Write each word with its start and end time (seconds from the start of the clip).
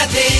cadeia. 0.00 0.39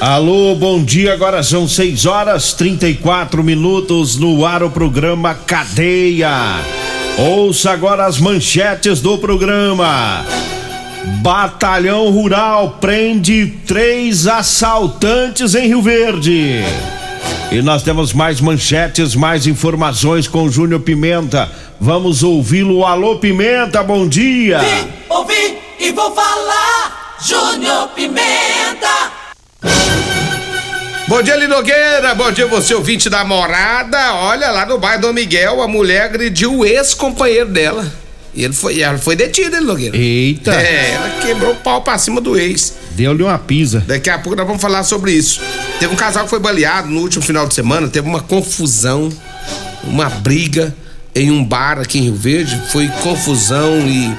Alô, 0.00 0.54
bom 0.54 0.82
dia. 0.82 1.12
Agora 1.12 1.42
são 1.42 1.68
6 1.68 2.06
horas 2.06 2.54
34 2.54 3.44
minutos 3.44 4.16
no 4.16 4.46
ar 4.46 4.62
o 4.62 4.70
programa 4.70 5.34
Cadeia. 5.34 6.30
Ouça 7.18 7.72
agora 7.72 8.06
as 8.06 8.18
manchetes 8.18 9.02
do 9.02 9.18
programa. 9.18 10.24
Batalhão 11.22 12.10
Rural 12.10 12.78
prende 12.80 13.48
três 13.66 14.26
assaltantes 14.26 15.54
em 15.54 15.66
Rio 15.66 15.82
Verde. 15.82 16.62
E 17.52 17.60
nós 17.60 17.82
temos 17.82 18.14
mais 18.14 18.40
manchetes, 18.40 19.14
mais 19.14 19.46
informações 19.46 20.26
com 20.26 20.50
Júnior 20.50 20.80
Pimenta. 20.80 21.46
Vamos 21.78 22.22
ouvi-lo. 22.22 22.86
Alô, 22.86 23.16
Pimenta, 23.16 23.82
bom 23.82 24.08
dia. 24.08 24.60
Vim, 24.60 24.88
ouvi 25.10 25.58
e 25.78 25.92
vou 25.92 26.10
falar. 26.14 27.18
Júnior 27.22 27.88
Pimenta. 27.88 29.19
Bom 31.10 31.24
dia, 31.24 31.34
Linogueira. 31.34 32.14
Bom 32.14 32.30
dia, 32.30 32.46
você 32.46 32.72
ouvinte 32.72 33.10
da 33.10 33.24
morada. 33.24 34.14
Olha, 34.14 34.52
lá 34.52 34.64
no 34.64 34.78
bairro 34.78 35.02
Dom 35.02 35.12
Miguel, 35.12 35.60
a 35.60 35.66
mulher 35.66 36.02
agrediu 36.02 36.58
o 36.58 36.64
ex-companheiro 36.64 37.50
dela. 37.50 37.84
E 38.32 38.44
ele 38.44 38.52
foi, 38.52 38.80
ela 38.80 38.96
foi 38.96 39.16
detida, 39.16 39.58
Linogueira. 39.58 39.96
Eita. 39.96 40.54
É, 40.54 40.92
ela 40.92 41.10
quebrou 41.20 41.50
o 41.50 41.56
pau 41.56 41.82
pra 41.82 41.98
cima 41.98 42.20
do 42.20 42.38
ex. 42.38 42.74
Deu-lhe 42.92 43.24
uma 43.24 43.36
pisa. 43.40 43.82
Daqui 43.88 44.08
a 44.08 44.20
pouco 44.20 44.36
nós 44.36 44.46
vamos 44.46 44.62
falar 44.62 44.84
sobre 44.84 45.10
isso. 45.10 45.40
Teve 45.80 45.92
um 45.92 45.96
casal 45.96 46.22
que 46.22 46.30
foi 46.30 46.38
baleado 46.38 46.88
no 46.88 47.00
último 47.00 47.24
final 47.24 47.44
de 47.44 47.54
semana, 47.54 47.88
teve 47.88 48.08
uma 48.08 48.20
confusão, 48.20 49.10
uma 49.82 50.08
briga 50.08 50.72
em 51.12 51.28
um 51.32 51.44
bar 51.44 51.80
aqui 51.80 51.98
em 51.98 52.02
Rio 52.02 52.14
Verde. 52.14 52.62
Foi 52.70 52.86
confusão 53.02 53.80
e 53.80 54.16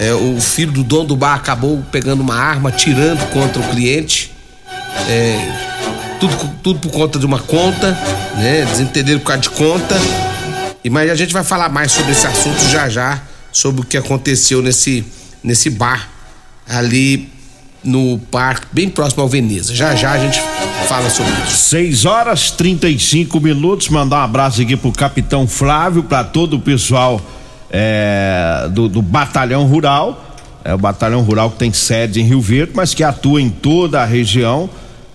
é, 0.00 0.14
o 0.14 0.40
filho 0.40 0.72
do 0.72 0.82
dono 0.82 1.08
do 1.08 1.16
bar 1.16 1.34
acabou 1.34 1.84
pegando 1.92 2.22
uma 2.22 2.36
arma, 2.36 2.72
tirando 2.72 3.22
contra 3.32 3.60
o 3.60 3.68
cliente. 3.68 4.32
É, 5.10 5.65
tudo, 6.20 6.36
tudo 6.62 6.78
por 6.80 6.90
conta 6.90 7.18
de 7.18 7.26
uma 7.26 7.38
conta, 7.38 7.92
né? 8.36 8.64
Desentenderam 8.64 9.20
por 9.20 9.26
causa 9.26 9.42
de 9.42 9.50
conta. 9.50 9.94
E 10.82 10.90
mas 10.90 11.10
a 11.10 11.14
gente 11.14 11.32
vai 11.32 11.44
falar 11.44 11.68
mais 11.68 11.92
sobre 11.92 12.12
esse 12.12 12.26
assunto 12.26 12.60
já 12.68 12.88
já, 12.88 13.20
sobre 13.52 13.80
o 13.80 13.84
que 13.84 13.96
aconteceu 13.96 14.62
nesse 14.62 15.04
nesse 15.42 15.70
bar 15.70 16.08
ali 16.68 17.30
no 17.84 18.18
parque, 18.30 18.66
bem 18.72 18.88
próximo 18.88 19.22
ao 19.22 19.28
Veneza. 19.28 19.74
Já 19.74 19.94
já 19.94 20.12
a 20.12 20.18
gente 20.18 20.40
fala 20.88 21.08
sobre 21.08 21.32
isso. 21.44 21.56
6 21.56 22.04
horas 22.04 22.50
35 22.50 23.40
minutos. 23.40 23.88
Mandar 23.88 24.20
um 24.20 24.24
abraço 24.24 24.60
aqui 24.60 24.76
pro 24.76 24.92
capitão 24.92 25.46
Flávio, 25.46 26.02
para 26.02 26.24
todo 26.24 26.56
o 26.56 26.60
pessoal 26.60 27.20
é, 27.70 28.68
do, 28.72 28.88
do 28.88 29.00
Batalhão 29.00 29.64
Rural. 29.66 30.24
É 30.64 30.74
o 30.74 30.78
Batalhão 30.78 31.22
Rural 31.22 31.50
que 31.50 31.58
tem 31.58 31.72
sede 31.72 32.20
em 32.20 32.24
Rio 32.24 32.40
Verde, 32.40 32.72
mas 32.74 32.92
que 32.92 33.04
atua 33.04 33.40
em 33.40 33.48
toda 33.48 34.02
a 34.02 34.04
região 34.04 34.68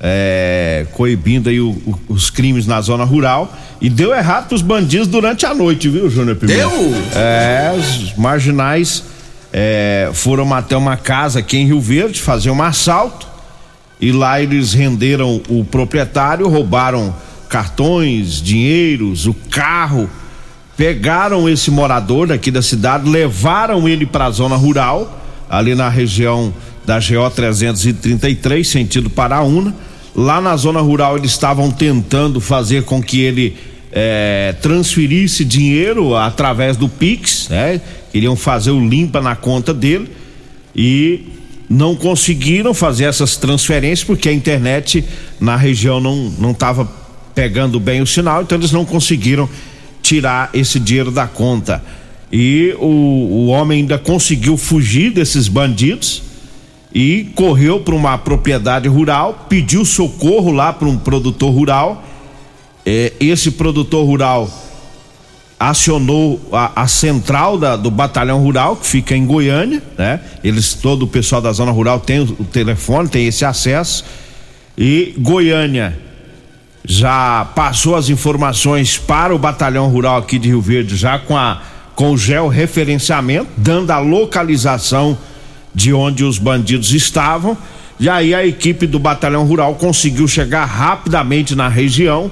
é, 0.04 0.88
coibindo 0.94 1.48
aí 1.48 1.60
o, 1.60 1.70
o, 1.70 2.00
os 2.10 2.32
crimes 2.32 2.66
na 2.66 2.82
zona 2.82 3.04
rural. 3.04 3.56
E 3.80 3.90
deu 3.90 4.14
errado 4.14 4.48
pros 4.48 4.64
bandidos 4.64 5.08
durante 5.08 5.46
a 5.46 5.54
noite, 5.54 5.88
viu, 5.88 6.10
Júnior 6.10 6.36
Pimenta? 6.36 6.60
Deu? 6.60 6.72
É, 7.16 7.72
os 7.78 8.16
marginais 8.18 9.04
é, 9.54 10.10
foram 10.14 10.52
até 10.54 10.76
uma 10.76 10.98
casa 10.98 11.40
aqui 11.40 11.58
em 11.58 11.68
Rio 11.68 11.80
Verde 11.80 12.20
fazer 12.20 12.50
um 12.50 12.62
assalto. 12.62 13.28
E 14.00 14.12
lá 14.12 14.42
eles 14.42 14.74
renderam 14.74 15.40
o 15.48 15.64
proprietário, 15.64 16.48
roubaram 16.48 17.14
cartões, 17.48 18.42
dinheiros, 18.42 19.28
o 19.28 19.36
carro. 19.52 20.10
Pegaram 20.76 21.48
esse 21.48 21.70
morador 21.70 22.26
daqui 22.26 22.50
da 22.50 22.64
cidade, 22.64 23.08
levaram 23.08 23.88
ele 23.88 24.08
para 24.08 24.26
a 24.26 24.32
zona 24.32 24.56
rural, 24.56 25.22
ali 25.48 25.76
na 25.76 25.90
região 25.90 26.52
da 26.84 26.98
GO 26.98 27.30
333, 27.30 28.68
sentido 28.68 29.08
Paraúna. 29.08 29.76
Lá 30.16 30.42
na 30.42 30.56
zona 30.58 30.82
rural 30.82 31.18
eles 31.18 31.32
estavam 31.32 31.72
tentando 31.72 32.42
fazer 32.42 32.84
com 32.84 33.02
que 33.02 33.22
ele 33.22 33.56
é, 33.92 34.56
transferisse 34.62 35.46
dinheiro 35.46 36.16
através 36.16 36.76
do 36.78 36.90
Pix, 36.90 37.48
né? 37.50 37.80
Queriam 38.12 38.36
fazer 38.36 38.72
o 38.72 38.88
limpa 38.88 39.22
na 39.22 39.36
conta 39.36 39.74
dele 39.74 40.10
e 40.76 41.22
não 41.70 41.96
conseguiram 41.96 42.74
fazer 42.74 43.06
essas 43.06 43.38
transferências 43.38 44.04
porque 44.04 44.28
a 44.28 44.34
internet 44.34 45.04
na 45.40 45.56
região 45.56 46.00
não 46.00 46.30
não 46.38 46.52
estava 46.52 46.90
pegando 47.34 47.80
bem 47.80 48.02
o 48.02 48.08
sinal, 48.08 48.42
então 48.42 48.58
eles 48.58 48.72
não 48.74 48.84
conseguiram 48.84 49.50
tirar 50.02 50.50
esse 50.54 50.80
dinheiro 50.80 51.12
da 51.12 51.28
conta. 51.28 51.82
E 52.32 52.76
o, 52.80 52.86
o 52.86 53.48
homem 53.48 53.80
ainda 53.80 53.98
conseguiu 53.98 54.58
fugir 54.58 55.12
desses 55.12 55.48
bandidos 55.48 56.24
e 56.94 57.32
correu 57.36 57.80
para 57.80 57.96
uma 57.96 58.18
propriedade 58.18 58.88
rural, 58.88 59.46
pediu 59.48 59.86
socorro 59.86 60.52
lá 60.52 60.74
para 60.74 60.88
um 60.88 60.98
produtor 60.98 61.54
rural. 61.54 62.04
É, 62.86 63.14
esse 63.20 63.52
produtor 63.52 64.06
rural 64.06 64.50
acionou 65.60 66.42
a, 66.52 66.82
a 66.82 66.88
central 66.88 67.58
da, 67.58 67.76
do 67.76 67.92
batalhão 67.92 68.42
rural 68.42 68.76
que 68.76 68.88
fica 68.88 69.16
em 69.16 69.26
Goiânia, 69.26 69.82
né? 69.98 70.20
Eles 70.44 70.74
todo 70.74 71.04
o 71.04 71.08
pessoal 71.08 71.40
da 71.40 71.52
zona 71.52 71.72
rural 71.72 72.00
tem 72.00 72.20
o, 72.20 72.36
o 72.40 72.44
telefone, 72.44 73.08
tem 73.08 73.28
esse 73.28 73.46
acesso 73.46 74.04
e 74.76 75.14
Goiânia 75.20 75.98
já 76.84 77.46
passou 77.54 77.96
as 77.96 78.10
informações 78.10 78.98
para 78.98 79.36
o 79.36 79.38
batalhão 79.38 79.88
rural 79.88 80.18
aqui 80.18 80.40
de 80.40 80.50
Rio 80.50 80.62
Verde 80.62 80.96
já 80.96 81.20
com 81.20 81.38
a 81.38 81.62
com 81.94 82.14
o 82.14 82.18
georreferenciamento, 82.18 83.50
dando 83.56 83.92
a 83.92 84.00
localização 84.00 85.16
de 85.74 85.94
onde 85.94 86.24
os 86.24 86.38
bandidos 86.38 86.94
estavam. 86.94 87.58
E 88.00 88.10
aí 88.10 88.34
a 88.34 88.46
equipe 88.46 88.88
do 88.88 88.98
Batalhão 88.98 89.46
Rural 89.46 89.76
conseguiu 89.76 90.28
chegar 90.28 90.66
rapidamente 90.66 91.56
na 91.56 91.68
região 91.68 92.32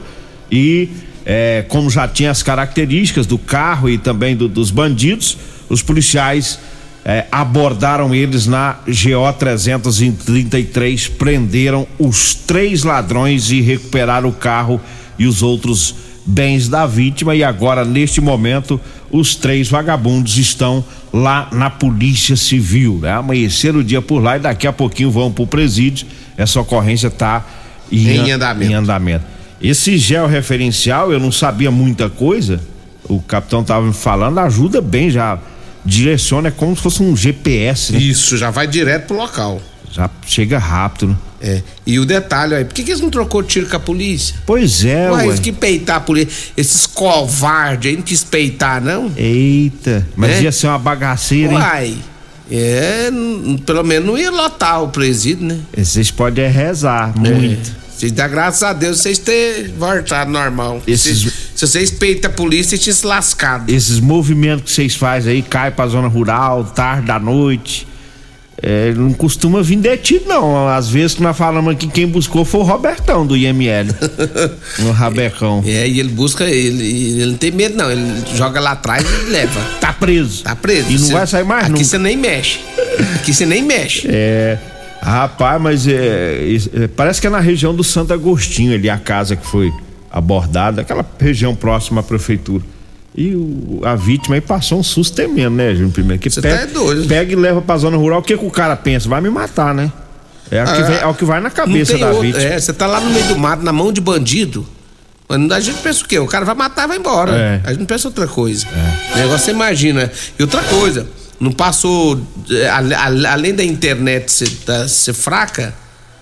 e, 0.51 0.89
é, 1.25 1.63
como 1.67 1.89
já 1.89 2.07
tinha 2.07 2.31
as 2.31 2.41
características 2.41 3.25
do 3.27 3.37
carro 3.37 3.89
e 3.89 3.97
também 3.97 4.35
do, 4.35 4.47
dos 4.47 4.71
bandidos, 4.71 5.37
os 5.69 5.83
policiais 5.83 6.59
é, 7.05 7.25
abordaram 7.31 8.13
eles 8.13 8.45
na 8.47 8.79
GO 8.87 9.33
333, 9.37 11.07
prenderam 11.07 11.87
os 11.97 12.33
três 12.33 12.83
ladrões 12.83 13.51
e 13.51 13.61
recuperaram 13.61 14.29
o 14.29 14.33
carro 14.33 14.81
e 15.17 15.27
os 15.27 15.41
outros 15.41 15.95
bens 16.25 16.67
da 16.67 16.85
vítima. 16.85 17.35
E 17.35 17.43
agora, 17.43 17.85
neste 17.85 18.19
momento, 18.21 18.79
os 19.11 19.35
três 19.35 19.69
vagabundos 19.69 20.37
estão 20.37 20.83
lá 21.11 21.47
na 21.51 21.69
Polícia 21.69 22.35
Civil. 22.35 22.99
Né? 23.01 23.11
Amanheceram 23.11 23.79
o 23.79 23.83
dia 23.83 24.01
por 24.01 24.19
lá 24.21 24.37
e 24.37 24.39
daqui 24.39 24.67
a 24.67 24.73
pouquinho 24.73 25.09
vão 25.11 25.31
pro 25.31 25.47
presídio. 25.47 26.07
Essa 26.37 26.59
ocorrência 26.61 27.07
está 27.07 27.45
em, 27.91 28.07
Em 28.09 28.31
andamento. 28.31 28.71
em 28.71 28.73
andamento. 28.75 29.25
Esse 29.61 29.97
georreferencial, 29.97 31.11
eu 31.11 31.19
não 31.19 31.31
sabia 31.31 31.69
muita 31.71 32.09
coisa. 32.09 32.61
O 33.03 33.19
capitão 33.21 33.63
tava 33.63 33.85
me 33.85 33.93
falando, 33.93 34.37
ajuda 34.39 34.81
bem 34.81 35.09
já. 35.09 35.37
Direciona 35.83 36.49
é 36.49 36.51
como 36.51 36.75
se 36.75 36.81
fosse 36.81 37.01
um 37.01 37.15
GPS, 37.15 37.93
né? 37.93 37.99
Isso, 37.99 38.37
já 38.37 38.51
vai 38.51 38.67
direto 38.67 39.07
pro 39.07 39.17
local. 39.17 39.61
Já 39.91 40.09
chega 40.27 40.59
rápido, 40.59 41.07
né? 41.07 41.15
É. 41.41 41.61
E 41.85 41.97
o 41.99 42.05
detalhe 42.05 42.53
aí, 42.53 42.65
por 42.65 42.73
que, 42.73 42.83
que 42.83 42.91
eles 42.91 43.01
não 43.01 43.09
trocou 43.09 43.41
tiro 43.41 43.67
com 43.67 43.75
a 43.77 43.79
polícia? 43.79 44.35
Pois 44.45 44.83
é, 44.83 45.09
Ué, 45.09 45.17
ué. 45.17 45.27
eles 45.27 45.39
que 45.39 45.51
peitar 45.53 45.95
a 45.97 45.99
polícia. 46.01 46.51
Esses 46.57 46.85
covardes 46.85 47.89
aí 47.91 47.95
não 47.97 48.03
quis 48.03 48.23
peitar, 48.23 48.81
não? 48.81 49.11
Eita, 49.15 50.05
mas 50.15 50.31
É? 50.31 50.41
ia 50.43 50.51
ser 50.51 50.67
uma 50.67 50.77
bagaceira, 50.79 51.53
hein? 51.53 51.59
Uai. 51.59 51.97
É, 52.51 53.09
n- 53.11 53.57
pelo 53.59 53.83
menos 53.83 54.07
não 54.07 54.17
ia 54.17 54.31
lotar 54.31 54.83
o 54.83 54.89
presídio, 54.89 55.45
né? 55.47 55.59
Vocês 55.77 56.09
podem 56.11 56.45
é 56.45 56.47
rezar 56.49 57.13
muito. 57.17 57.77
Vocês 57.95 58.11
dá 58.11 58.27
graças 58.27 58.63
a 58.63 58.71
Deus 58.73 58.99
vocês 58.99 59.19
terem 59.19 59.73
voltado 59.77 60.31
normal. 60.31 60.81
Esses- 60.87 61.19
Se, 61.21 61.49
Se 61.59 61.67
você 61.67 61.79
respeita 61.81 62.27
a 62.27 62.31
polícia, 62.31 62.77
tinha 62.77 62.93
se 62.93 63.05
lascado. 63.05 63.69
Esses 63.69 63.99
movimentos 63.99 64.63
que 64.63 64.71
vocês 64.71 64.95
fazem 64.95 65.33
aí, 65.33 65.41
cai 65.41 65.71
pra 65.71 65.85
zona 65.87 66.07
rural, 66.07 66.63
tarde 66.63 67.07
da 67.07 67.19
noite. 67.19 67.85
É, 68.61 68.91
não 68.91 69.13
costuma 69.13 69.61
vir 69.61 69.77
detido, 69.77 70.25
não. 70.27 70.67
Às 70.67 70.89
vezes 70.89 71.15
que 71.15 71.23
nós 71.23 71.37
falamos 71.37 71.71
aqui, 71.73 71.87
quem 71.87 72.05
buscou 72.07 72.43
foi 72.43 72.59
o 72.59 72.63
Robertão 72.63 73.25
do 73.25 73.37
IML. 73.37 73.87
no 74.79 74.91
Rabecão. 74.93 75.63
É, 75.65 75.87
e 75.87 75.99
ele 75.99 76.09
busca, 76.09 76.43
ele, 76.43 76.83
ele 77.21 77.25
não 77.31 77.37
tem 77.37 77.51
medo, 77.51 77.77
não. 77.77 77.89
Ele 77.89 78.03
joga 78.35 78.59
lá 78.59 78.71
atrás 78.71 79.05
e 79.05 79.29
leva. 79.29 79.59
Tá 79.79 79.93
preso. 79.93 80.43
Tá 80.43 80.55
preso. 80.55 80.89
E 80.89 80.93
não 80.93 80.99
Você- 81.07 81.13
vai 81.13 81.27
sair 81.27 81.43
mais 81.45 81.63
Aqui 81.63 81.71
nunca. 81.71 81.83
você 81.85 81.97
nem 81.97 82.17
mexe. 82.17 82.59
Aqui 83.15 83.33
você 83.33 83.45
nem 83.45 83.63
mexe. 83.63 84.07
É. 84.09 84.57
Rapaz, 85.01 85.61
mas 85.61 85.87
é, 85.87 86.43
isso- 86.45 86.69
é, 86.73 86.87
parece 86.87 87.21
que 87.21 87.27
é 87.27 87.29
na 87.29 87.39
região 87.39 87.73
do 87.73 87.83
Santo 87.83 88.13
Agostinho 88.13 88.73
ali 88.73 88.89
a 88.89 88.97
casa 88.97 89.35
que 89.37 89.45
foi 89.47 89.71
abordada, 90.11 90.81
aquela 90.81 91.05
região 91.19 91.55
próxima 91.55 92.01
à 92.01 92.03
prefeitura. 92.03 92.63
E 93.15 93.35
o- 93.35 93.81
a 93.83 93.95
vítima 93.95 94.35
aí 94.35 94.41
passou 94.41 94.79
um 94.79 94.83
susto 94.83 95.15
tremendo, 95.15 95.55
né, 95.55 95.73
Júnior 95.73 95.91
Primeiro? 95.91 96.21
Que 96.21 96.29
Você 96.29 96.41
pega, 96.41 96.57
tá 96.57 96.63
é 96.63 96.67
doido. 96.67 97.07
pega 97.07 97.31
e 97.33 97.35
leva 97.35 97.61
pra 97.61 97.77
zona 97.77 97.97
rural, 97.97 98.19
o 98.19 98.23
que, 98.23 98.37
que 98.37 98.45
o 98.45 98.51
cara 98.51 98.75
pensa? 98.75 99.09
Vai 99.09 99.19
me 99.19 99.29
matar, 99.29 99.73
né? 99.73 99.91
É, 100.51 100.63
o 100.63 100.65
que 100.65 100.71
Ah, 100.71 100.83
vem- 100.83 100.97
é 100.99 101.05
o 101.05 101.13
que 101.13 101.25
vai 101.25 101.39
na 101.41 101.49
cabeça 101.51 101.97
da 101.97 102.07
outro. 102.07 102.21
vítima. 102.23 102.43
É, 102.43 102.59
você 102.59 102.73
tá 102.73 102.87
lá 102.87 102.99
no 102.99 103.09
meio 103.11 103.25
do 103.27 103.37
mato, 103.37 103.63
na 103.63 103.73
mão 103.73 103.91
de 103.91 103.99
bandido. 104.01 104.65
A 105.51 105.59
gente 105.59 105.77
pensa 105.81 106.03
o 106.03 106.07
quê? 106.07 106.17
O 106.17 106.25
cara 106.25 106.43
vai 106.43 106.55
matar 106.55 106.85
e 106.85 106.87
vai 106.87 106.97
embora. 106.97 107.31
É. 107.35 107.61
A 107.63 107.69
gente 107.69 107.79
não 107.81 107.85
pensa 107.85 108.07
outra 108.07 108.27
coisa. 108.27 108.65
O 109.13 109.17
negócio 109.17 109.45
você 109.45 109.51
imagina. 109.51 110.11
E 110.39 110.41
outra 110.41 110.63
coisa, 110.63 111.05
não 111.39 111.51
passou. 111.51 112.19
é, 112.49 112.67
Além 113.27 113.53
da 113.53 113.63
internet 113.63 114.31
ser, 114.31 114.49
tá- 114.65 114.87
ser 114.87 115.13
fraca, 115.13 115.71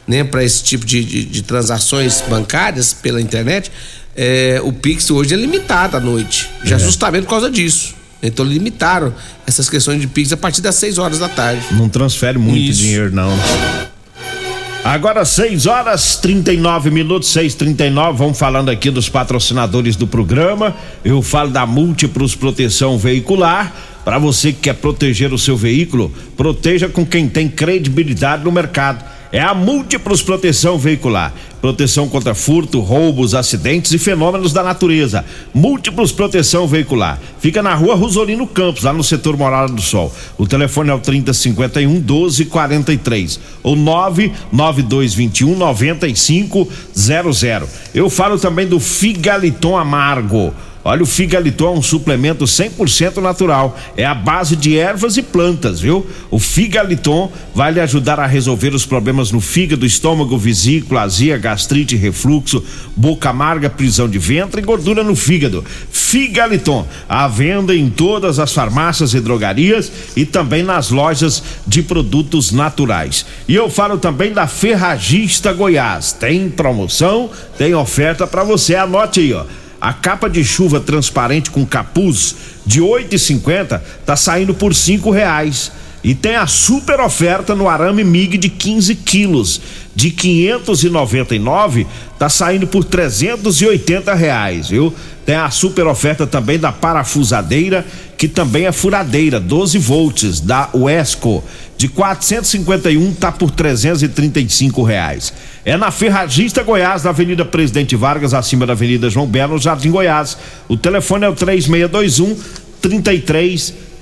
né, 0.06 0.26
para 0.26 0.44
esse 0.44 0.62
tipo 0.62 0.86
de, 0.86 1.04
de- 1.06 1.24
de 1.26 1.42
transações 1.42 2.22
bancárias 2.30 2.92
pela 2.94 3.22
internet, 3.22 3.72
é, 4.18 4.60
o 4.64 4.74
Pix 4.74 5.10
hoje 5.12 5.34
é 5.34 5.38
limitado 5.38 5.96
à 5.96 6.00
noite. 6.00 6.50
Já 6.64 6.76
É. 6.76 6.80
justamente 6.80 7.24
por 7.24 7.30
causa 7.30 7.50
disso. 7.50 7.96
Então 8.22 8.44
limitaram 8.44 9.14
essas 9.46 9.70
questões 9.70 10.02
de 10.02 10.08
Pix 10.08 10.34
a 10.34 10.38
partir 10.38 10.60
das 10.62 10.74
6 10.76 10.98
horas 10.98 11.20
da 11.20 11.30
tarde. 11.30 11.62
Não 11.72 11.88
transfere 11.88 12.38
muito 12.40 12.58
Isso. 12.58 12.82
dinheiro, 12.82 13.14
não. 13.14 13.32
Agora 14.84 15.26
6 15.26 15.66
horas 15.66 16.16
39 16.16 16.90
minutos, 16.90 17.30
6:39. 17.30 18.18
Vamos 18.18 18.40
falando 18.40 18.70
aqui 18.70 18.90
dos 18.90 19.10
patrocinadores 19.10 19.96
do 19.96 20.08
programa. 20.08 20.76
Eu 21.04 21.22
falo 21.22 21.50
da 21.50 21.66
Múltiplos 21.66 22.36
Proteção 22.36 22.98
Veicular. 22.98 23.74
Para 24.06 24.18
você 24.18 24.54
que 24.54 24.60
quer 24.62 24.76
proteger 24.76 25.34
o 25.34 25.38
seu 25.38 25.58
veículo, 25.58 26.10
proteja 26.38 26.88
com 26.88 27.06
quem 27.06 27.28
tem 27.28 27.50
credibilidade 27.50 28.46
no 28.46 28.52
mercado. 28.52 29.04
É 29.38 29.42
a 29.42 29.54
Múltiplos 29.54 30.24
Proteção 30.24 30.80
Veicular. 30.80 31.32
Proteção 31.62 32.10
contra 32.10 32.34
furto, 32.34 32.80
roubos, 32.80 33.36
acidentes 33.36 33.92
e 33.94 34.00
fenômenos 34.00 34.52
da 34.52 34.64
natureza. 34.64 35.24
Múltiplos 35.54 36.12
Proteção 36.12 36.66
Veicular. 36.66 37.20
Fica 37.40 37.62
na 37.62 37.76
rua 37.76 37.94
Rosolino 37.94 38.48
Campos, 38.48 38.82
lá 38.82 38.92
no 38.92 39.04
setor 39.04 39.38
Morada 39.38 39.72
do 39.72 39.80
Sol. 39.80 40.12
O 40.40 40.48
telefone 40.48 40.90
é 40.90 40.94
o 40.96 41.00
3051 41.00 41.88
1243 41.88 43.40
ou 43.62 43.76
99221 43.76 45.56
9500. 45.56 46.68
Eu 47.94 48.10
falo 48.10 48.40
também 48.40 48.66
do 48.66 48.80
Figaliton 48.80 49.78
Amargo. 49.78 50.52
Olha, 50.88 51.04
o 51.04 51.06
Figaliton 51.06 51.76
é 51.76 51.80
um 51.80 51.82
suplemento 51.82 52.46
100% 52.46 53.18
natural. 53.18 53.78
É 53.98 54.06
a 54.06 54.16
base 54.16 54.56
de 54.56 54.78
ervas 54.78 55.18
e 55.18 55.22
plantas, 55.22 55.82
viu? 55.82 56.08
O 56.32 56.40
Figaliton 56.40 57.30
vai 57.54 57.74
lhe 57.74 57.82
ajudar 57.82 58.22
a 58.22 58.26
resolver 58.26 58.74
os 58.74 58.86
problemas 58.86 59.30
no 59.30 59.42
fígado, 59.42 59.86
estômago, 59.86 60.38
vesícula, 60.38 61.02
azia, 61.02 61.38
gastrite, 61.38 61.98
refluxo, 61.98 62.64
boca 62.96 63.32
amarga, 63.32 63.70
prisão 63.70 64.08
de 64.08 64.18
ventre 64.18 64.62
e 64.62 64.64
gordura 64.64 65.04
no 65.04 65.14
fígado. 65.14 65.62
Figaliton, 65.92 66.88
à 67.10 67.28
venda 67.28 67.76
em 67.76 67.90
todas 67.90 68.40
as 68.40 68.54
farmácias 68.54 69.14
e 69.14 69.20
drogarias 69.20 69.92
e 70.16 70.26
também 70.26 70.64
nas 70.64 70.90
lojas 70.90 71.44
de 71.68 71.84
produtos 71.84 72.54
naturais. 72.54 73.26
E 73.46 73.54
eu 73.54 73.70
falo 73.70 73.98
também 73.98 74.32
da 74.32 74.48
Ferragista 74.48 75.52
Goiás. 75.52 76.14
Tem 76.14 76.50
promoção, 76.50 77.30
tem 77.58 77.76
oferta 77.76 78.26
para 78.26 78.46
você. 78.46 78.74
Anote 78.74 79.20
aí, 79.20 79.34
ó. 79.34 79.44
A 79.80 79.94
capa 79.94 80.30
de 80.30 80.44
chuva 80.44 80.80
transparente 80.80 81.52
com 81.52 81.66
capuz 81.66 82.36
de 82.66 82.82
8,50 82.82 83.82
tá 84.06 84.16
saindo 84.16 84.54
por 84.54 84.74
cinco 84.74 85.12
reais. 85.12 85.72
E 86.08 86.16
tem 86.16 86.38
a 86.38 86.48
super 86.48 87.02
oferta 87.02 87.54
no 87.54 87.68
arame 87.68 88.02
MIG 88.02 88.38
de 88.38 88.48
15 88.48 88.96
quilos 88.96 89.60
de 89.94 90.10
599 90.10 91.86
tá 92.18 92.30
saindo 92.30 92.66
por 92.66 92.86
380 92.86 94.14
reais, 94.14 94.70
viu? 94.70 94.94
Tem 95.26 95.36
a 95.36 95.50
super 95.50 95.86
oferta 95.86 96.26
também 96.26 96.58
da 96.58 96.72
parafusadeira 96.72 97.86
que 98.18 98.30
também 98.30 98.68
é 98.68 98.72
furadeira 98.72 99.38
12 99.38 99.78
volts 99.80 100.40
da 100.40 100.70
Uesco 100.74 101.44
de 101.78 101.90
451 101.90 103.14
tá 103.16 103.30
por 103.30 103.52
335 103.52 104.82
reais. 104.84 105.34
É 105.66 105.76
na 105.76 105.92
Ferragista 105.92 106.64
Goiás, 106.64 107.04
na 107.04 107.10
Avenida 107.10 107.44
Presidente 107.44 107.98
Vargas, 107.98 108.34
acima 108.34 108.66
da 108.66 108.72
Avenida 108.72 109.10
João 109.10 109.28
Belo, 109.28 109.60
Jardim 109.60 109.92
Goiás. 109.92 110.38
O 110.70 110.78
telefone 110.78 111.26
é 111.26 111.30
o 111.30 111.36
3621 111.36 112.38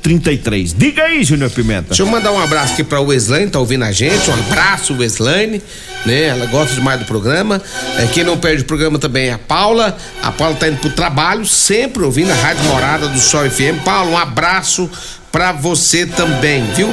3333. 0.05 0.73
Diga 0.73 1.03
aí, 1.05 1.23
Júnior 1.23 1.49
Pimenta. 1.49 1.87
Deixa 1.89 2.03
eu 2.03 2.05
mandar 2.05 2.31
um 2.31 2.39
abraço 2.39 2.73
aqui 2.73 2.83
pra 2.83 3.01
Weslane, 3.01 3.49
tá 3.49 3.59
ouvindo 3.59 3.83
a 3.83 3.91
gente. 3.91 4.29
Um 4.29 4.33
abraço, 4.33 4.95
Weslane, 4.95 5.59
né? 6.05 6.25
Ela 6.25 6.45
gosta 6.45 6.75
demais 6.75 6.99
do 6.99 7.05
programa. 7.05 7.59
É, 7.97 8.05
quem 8.13 8.23
não 8.23 8.37
perde 8.37 8.61
o 8.61 8.65
programa 8.65 8.99
também 8.99 9.29
é 9.29 9.33
a 9.33 9.39
Paula. 9.39 9.97
A 10.21 10.31
Paula 10.31 10.55
tá 10.55 10.67
indo 10.67 10.77
pro 10.77 10.91
trabalho, 10.91 11.43
sempre 11.43 12.03
ouvindo 12.03 12.29
a 12.31 12.35
Rádio 12.35 12.63
Morada 12.65 13.07
do 13.07 13.19
Sol 13.19 13.49
FM. 13.49 13.83
Paula, 13.83 14.11
um 14.11 14.17
abraço 14.17 14.87
pra 15.31 15.51
você 15.51 16.05
também, 16.05 16.63
viu? 16.75 16.87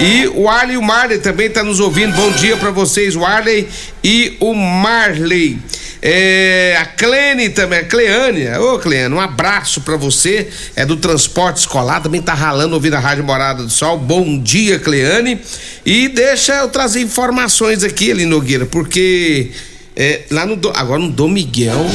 E 0.00 0.26
o 0.34 0.48
Arley 0.48 0.74
e 0.74 0.78
o 0.78 0.82
Marley 0.82 1.18
também 1.18 1.48
tá 1.48 1.62
nos 1.62 1.78
ouvindo. 1.78 2.16
Bom 2.16 2.32
dia 2.32 2.56
pra 2.56 2.72
vocês, 2.72 3.14
o 3.14 3.24
Arley 3.24 3.68
e 4.02 4.36
o 4.40 4.52
Marley. 4.52 5.56
É, 6.02 6.76
a 6.78 6.86
Clene 6.86 7.48
também, 7.50 7.80
a 7.80 7.84
Cleane. 7.84 8.48
Ô, 8.58 8.78
Cleane, 8.78 9.14
um 9.14 9.20
abraço 9.20 9.80
pra 9.80 9.96
você. 9.96 10.48
É 10.74 10.84
do 10.84 10.96
transporte 10.96 11.58
escolar, 11.58 12.00
também 12.00 12.22
tá 12.22 12.34
ralando 12.34 12.74
ouvindo 12.74 12.94
a 12.94 13.00
Rádio 13.00 13.24
Morada 13.24 13.62
do 13.62 13.70
Sol. 13.70 13.98
Bom 13.98 14.38
dia, 14.38 14.78
Cleane. 14.78 15.40
E 15.84 16.08
deixa 16.08 16.54
eu 16.56 16.68
trazer 16.68 17.00
informações 17.00 17.82
aqui, 17.82 18.10
Eli 18.10 18.26
Nogueira, 18.26 18.66
porque 18.66 19.50
é, 19.96 20.22
lá 20.30 20.44
no. 20.46 20.58
Agora 20.74 21.00
no 21.00 21.10
Dom 21.10 21.28
Miguel. 21.28 21.86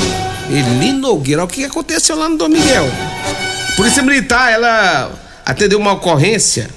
Eli 0.49 0.91
Nogueira, 0.91 1.43
o 1.43 1.47
que 1.47 1.63
aconteceu 1.63 2.17
lá 2.17 2.27
no 2.27 2.37
Dom 2.37 2.49
Miguel? 2.49 2.89
Polícia 3.77 4.03
Militar, 4.03 4.51
ela 4.51 5.11
atendeu 5.45 5.79
uma 5.79 5.93
ocorrência 5.93 6.69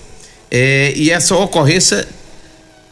é, 0.50 0.92
e 0.94 1.10
essa 1.10 1.34
ocorrência 1.34 2.06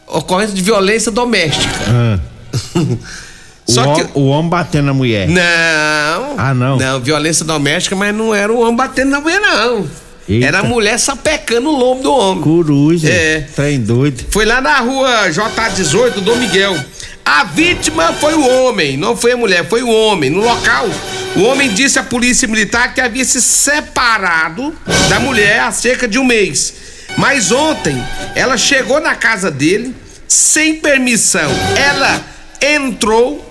ocorrência 0.05 0.53
de 0.53 0.61
violência 0.61 1.11
doméstica. 1.11 1.79
Ah, 1.87 2.19
Só 3.65 3.93
o, 3.93 3.95
que 3.95 4.07
o 4.13 4.27
homem 4.27 4.49
batendo 4.49 4.85
na 4.85 4.93
mulher. 4.93 5.27
não. 5.27 6.35
Ah, 6.37 6.53
não? 6.53 6.77
Não, 6.77 6.99
violência 6.99 7.45
doméstica, 7.45 7.95
mas 7.95 8.13
não 8.13 8.33
era 8.33 8.51
o 8.51 8.59
homem 8.59 8.75
batendo 8.75 9.11
na 9.11 9.21
mulher, 9.21 9.39
não. 9.39 9.87
Eita. 10.27 10.45
Era 10.45 10.59
a 10.59 10.63
mulher 10.63 10.97
sapecando 10.97 11.69
o 11.69 11.77
lombo 11.77 12.03
do 12.03 12.13
homem. 12.13 12.43
Coruja. 12.43 13.09
É. 13.09 13.41
Trem 13.55 13.79
doido. 13.79 14.23
Foi 14.29 14.45
lá 14.45 14.61
na 14.61 14.79
rua 14.79 15.29
J18, 15.29 16.21
Dom 16.21 16.35
Miguel. 16.37 16.77
A 17.25 17.45
vítima 17.45 18.11
foi 18.13 18.33
o 18.33 18.45
homem, 18.47 18.97
não 18.97 19.15
foi 19.15 19.31
a 19.31 19.37
mulher, 19.37 19.65
foi 19.67 19.81
o 19.81 19.89
homem. 19.89 20.29
No 20.29 20.41
local, 20.41 20.89
o 21.35 21.43
homem 21.43 21.69
disse 21.73 21.97
à 21.97 22.03
polícia 22.03 22.47
militar 22.47 22.93
que 22.93 22.99
havia 22.99 23.23
se 23.23 23.41
separado 23.41 24.73
da 25.09 25.19
mulher 25.19 25.61
há 25.61 25.71
cerca 25.71 26.07
de 26.07 26.19
um 26.19 26.25
mês. 26.25 26.73
Mas 27.17 27.51
ontem, 27.51 28.01
ela 28.35 28.57
chegou 28.57 28.99
na 28.99 29.15
casa 29.15 29.49
dele 29.49 29.95
sem 30.27 30.75
permissão. 30.75 31.49
Ela 31.77 32.21
entrou 32.61 33.42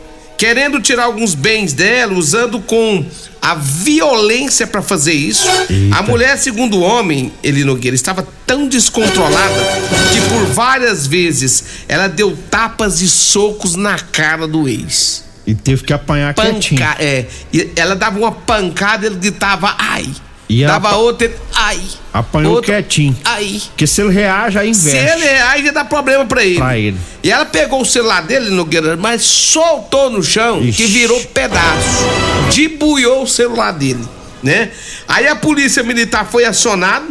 querendo 0.43 0.81
tirar 0.81 1.05
alguns 1.05 1.37
bens 1.37 1.73
dela, 1.73 2.15
usando 2.15 2.59
com 2.59 3.07
a 3.41 3.55
violência 3.55 4.67
para 4.67 4.83
fazer 4.83 5.13
isso. 5.13 5.47
A 5.93 6.03
mulher, 6.03 6.37
segundo 6.37 6.79
o 6.79 6.81
homem, 6.81 7.33
Eli 7.45 7.65
Nogueira, 7.65 7.95
estava 7.95 8.27
tão 8.45 8.67
descontrolada 8.67 9.55
que 10.13 10.21
por 10.29 10.47
várias 10.47 11.07
vezes 11.07 11.63
ela 11.87 12.09
deu 12.09 12.37
tapas 12.51 13.01
e 13.01 13.09
socos 13.09 13.77
na 13.77 13.97
cara 13.97 14.49
do 14.49 14.69
ex. 14.69 15.23
E 15.47 15.55
teve 15.55 15.85
que 15.85 15.93
apanhar 15.93 16.35
quietinho. 16.35 16.81
Panca, 16.81 16.97
é. 17.01 17.27
E 17.53 17.71
ela 17.77 17.95
dava 17.95 18.19
uma 18.19 18.33
pancada, 18.33 19.07
ele 19.07 19.15
gritava 19.15 19.77
ai. 19.79 20.11
E 20.61 20.67
dava 20.67 20.97
outra, 20.97 21.27
ele, 21.27 21.35
ai. 21.55 21.81
Apanhou 22.13 22.57
Outra, 22.57 22.75
quietinho. 22.75 23.17
Ai. 23.25 23.63
Porque 23.69 23.87
se 23.87 24.03
ele 24.03 24.13
reage, 24.13 24.59
aí 24.59 24.75
Se 24.75 24.89
investe. 24.91 25.11
ele 25.13 25.29
aí 25.29 25.65
ia 25.65 25.73
dar 25.73 25.87
problema 25.87 26.27
pra 26.27 26.45
ele. 26.45 26.57
Pra 26.59 26.79
ele. 26.79 26.99
E 27.23 27.31
ela 27.31 27.47
pegou 27.47 27.81
o 27.81 27.87
celular 27.87 28.23
dele, 28.23 28.51
Nogueira, 28.51 28.97
mas 28.97 29.23
soltou 29.23 30.11
no 30.11 30.23
chão 30.23 30.63
Ixi. 30.63 30.77
que 30.77 30.87
virou 30.89 31.19
pedaço. 31.27 32.05
Debuiou 32.55 33.23
o 33.23 33.27
celular 33.27 33.73
dele, 33.73 34.05
né? 34.43 34.71
Aí 35.09 35.27
a 35.27 35.35
polícia 35.35 35.83
militar 35.83 36.27
foi 36.31 36.45
acionada, 36.45 37.07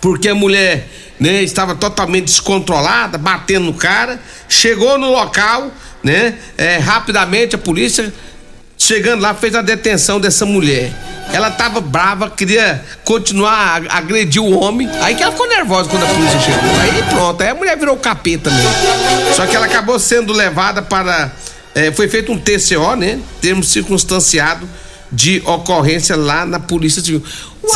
porque 0.00 0.28
a 0.28 0.34
mulher 0.34 0.88
né, 1.18 1.42
estava 1.42 1.74
totalmente 1.74 2.26
descontrolada, 2.26 3.18
batendo 3.18 3.64
no 3.66 3.74
cara. 3.74 4.20
Chegou 4.48 4.96
no 4.96 5.10
local, 5.10 5.72
né? 6.04 6.36
é, 6.56 6.76
rapidamente 6.76 7.54
a 7.56 7.58
polícia 7.58 8.12
Chegando 8.84 9.22
lá, 9.22 9.32
fez 9.32 9.54
a 9.54 9.62
detenção 9.62 10.20
dessa 10.20 10.44
mulher. 10.44 10.92
Ela 11.32 11.50
tava 11.50 11.80
brava, 11.80 12.28
queria 12.28 12.84
continuar 13.02 13.82
a 13.88 13.96
agredir 13.96 14.42
o 14.42 14.60
homem. 14.60 14.86
Aí 15.00 15.14
que 15.14 15.22
ela 15.22 15.32
ficou 15.32 15.48
nervosa 15.48 15.88
quando 15.88 16.02
a 16.02 16.06
polícia 16.06 16.38
chegou. 16.38 16.70
Aí 16.78 17.02
pronto, 17.08 17.42
aí 17.42 17.48
a 17.48 17.54
mulher 17.54 17.78
virou 17.78 17.96
capeta 17.96 18.50
mesmo. 18.50 18.70
Só 19.34 19.46
que 19.46 19.56
ela 19.56 19.64
acabou 19.64 19.98
sendo 19.98 20.34
levada 20.34 20.82
para. 20.82 21.32
é, 21.74 21.90
foi 21.92 22.08
feito 22.08 22.30
um 22.30 22.38
TCO, 22.38 22.94
né? 22.94 23.20
Termo 23.40 23.64
circunstanciado 23.64 24.68
de 25.10 25.42
ocorrência 25.46 26.14
lá 26.14 26.44
na 26.44 26.60
Polícia 26.60 27.00
Civil. 27.00 27.22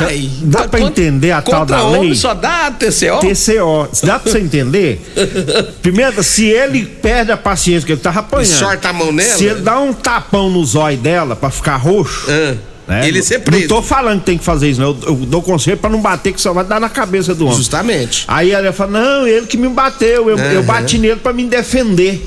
Uai, 0.01 0.31
Dá 0.43 0.69
pra 0.69 0.81
quando- 0.81 0.89
entender 0.91 1.31
a 1.33 1.41
tal 1.43 1.65
da 1.65 1.83
homem 1.83 2.03
lei? 2.11 2.15
só 2.15 2.35
dá 2.35 2.71
TCO? 2.71 3.19
TCO. 3.21 3.89
Dá 4.07 4.19
pra 4.19 4.31
você 4.31 4.39
entender? 4.39 5.01
Primeiro, 5.83 6.23
se 6.23 6.45
ele 6.47 6.85
perde 6.85 7.33
a 7.33 7.37
paciência, 7.37 7.87
que 7.87 7.93
ele 7.93 8.01
tava 8.01 8.21
apanhando. 8.21 8.45
E 8.47 8.49
sorta 8.49 8.91
a 8.91 8.93
mão 8.93 9.11
nela? 9.13 9.37
Se 9.37 9.45
ele 9.45 9.61
dá 9.61 9.79
um 9.81 9.93
tapão 9.93 10.51
no 10.51 10.65
zóio 10.65 10.99
dela 10.99 11.35
pra 11.35 11.51
ficar 11.51 11.77
roxo. 11.77 12.27
Ah, 12.31 12.55
né? 12.87 13.07
ele 13.09 13.23
ser 13.23 13.39
Não 13.39 13.45
preso. 13.45 13.69
tô 13.69 13.83
falando 13.83 14.21
que 14.21 14.27
tem 14.27 14.39
que 14.39 14.45
fazer 14.45 14.71
isso, 14.71 14.81
não. 14.81 14.89
Eu, 14.91 14.99
eu 15.09 15.15
dou 15.27 15.43
conselho 15.43 15.77
pra 15.77 15.91
não 15.91 16.01
bater, 16.01 16.33
que 16.33 16.41
só 16.41 16.53
vai 16.53 16.65
dar 16.65 16.81
na 16.81 16.89
cabeça 16.89 17.35
do 17.35 17.45
homem. 17.47 17.57
Justamente. 17.57 18.25
Aí 18.29 18.51
ela 18.51 18.73
fala: 18.73 18.93
Não, 19.01 19.27
ele 19.27 19.47
que 19.47 19.57
me 19.57 19.69
bateu, 19.69 20.29
eu, 20.31 20.39
eu 20.39 20.59
Aham. 20.61 20.63
bati 20.67 20.99
nele 20.99 21.17
pra 21.17 21.33
me 21.33 21.45
defender. 21.45 22.27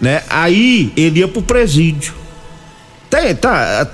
Né? 0.00 0.22
Aí 0.28 0.92
ele 0.96 1.20
ia 1.20 1.28
pro 1.28 1.42
presídio. 1.42 2.12
Tem, 3.10 3.34
tá. 3.34 3.86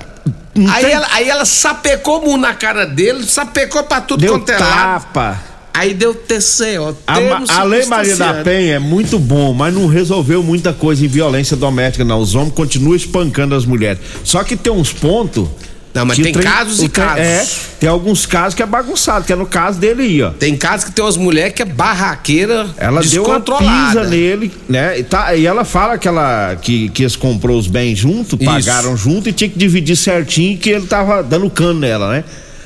Aí 0.70 0.84
tem- 0.84 0.92
ela, 0.94 1.06
aí 1.11 1.28
ela 1.28 1.44
sapecou 1.44 2.37
na 2.37 2.54
cara 2.54 2.84
dele, 2.87 3.25
sapecou 3.25 3.82
pra 3.84 4.00
tudo 4.00 4.20
deu 4.20 4.32
quanto 4.38 4.50
é 4.50 4.58
lado. 4.58 5.02
tapa. 5.02 5.42
Aí 5.76 5.92
deu 5.92 6.14
TCO. 6.14 6.96
A, 7.04 7.14
a 7.58 7.62
Lei 7.64 7.84
Maria 7.87 8.16
da. 8.16 8.34
Penha 8.44 8.76
é 8.76 8.78
muito 8.78 9.18
bom, 9.18 9.52
mas 9.52 9.75
não 9.75 9.88
resolveu 9.88 10.40
muita 10.40 10.73
coisa 10.73 11.04
em 11.04 11.08
violência 11.08 11.56
doméstica, 11.56 12.04
não. 12.04 12.20
Os 12.20 12.37
homens 12.37 12.54
continuam 12.54 12.94
espancando 12.94 13.56
as 13.56 13.64
mulheres. 13.66 13.99
Só 14.23 14.44
que 14.44 14.54
tem 14.56 14.73
uns 14.73 14.92
pontos. 14.92 15.49
Não, 15.95 16.05
mas 16.05 16.19
tem 16.19 16.33
casos 16.33 16.83
e 16.83 16.89
trem- 16.89 17.07
casos. 17.07 17.21
É, 17.23 17.47
tem 17.79 17.89
alguns 17.89 18.27
casos 18.27 18.55
que 18.55 18.63
é 18.63 18.67
bagunçado, 18.67 19.25
que 19.25 19.33
é 19.33 19.37
no 19.37 19.47
caso 19.47 19.79
dele 19.79 20.03
aí, 20.03 20.23
ó. 20.23 20.31
Tem 20.31 20.57
casos 20.57 20.87
que 20.87 20.93
tem 20.93 21.05
umas 21.05 21.17
mulheres 21.17 21.55
que 21.55 21.63
é 21.63 21.65
barraqueira, 21.65 22.67
Ela 22.77 23.01
deu 23.01 23.23
uma 23.25 24.05
nele, 24.05 24.53
né? 24.69 24.99
E, 24.99 25.05
tá, 25.05 25.35
e 25.37 25.47
ela 25.47 25.65
fala 25.65 25.97
que, 25.97 26.09
ela, 26.09 26.57
que, 26.61 26.89
que 26.89 27.05
eles 27.05 27.15
comprou 27.15 27.57
os 27.57 27.69
bens 27.69 27.97
junto, 27.97 28.35
Isso. 28.35 28.45
pagaram 28.45 28.97
junto 28.97 29.29
e 29.29 29.33
tinha 29.33 29.49
que 29.49 29.57
dividir 29.57 29.97
certinho 29.97 30.59
que 30.59 30.71
ele 30.71 30.87
tava 30.87 31.23
dando 31.23 31.49
cano 31.49 31.79
nela, 31.79 32.11
né? 32.11 32.25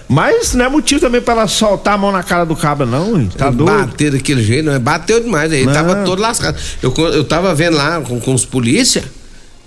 Mas 0.08 0.54
não 0.54 0.64
é 0.64 0.68
motivo 0.70 0.98
também 1.02 1.20
pra 1.20 1.34
ela 1.34 1.46
soltar 1.46 1.92
a 1.94 1.98
mão 1.98 2.10
na 2.10 2.22
cara 2.22 2.44
do 2.44 2.56
cabra, 2.56 2.86
não, 2.86 3.20
hein? 3.20 3.28
Tá 3.36 3.50
doido? 3.50 3.70
Bater 3.70 4.10
daquele 4.12 4.42
jeito, 4.42 4.64
não 4.64 4.72
é? 4.72 4.78
Bateu 4.78 5.20
demais. 5.22 5.52
Aí 5.52 5.66
tava 5.66 5.96
todo 5.96 6.22
lascado. 6.22 6.56
Eu, 6.82 6.94
eu 7.12 7.24
tava 7.24 7.54
vendo 7.54 7.76
lá 7.76 8.00
com, 8.00 8.18
com 8.18 8.32
os 8.32 8.46
polícia. 8.46 9.04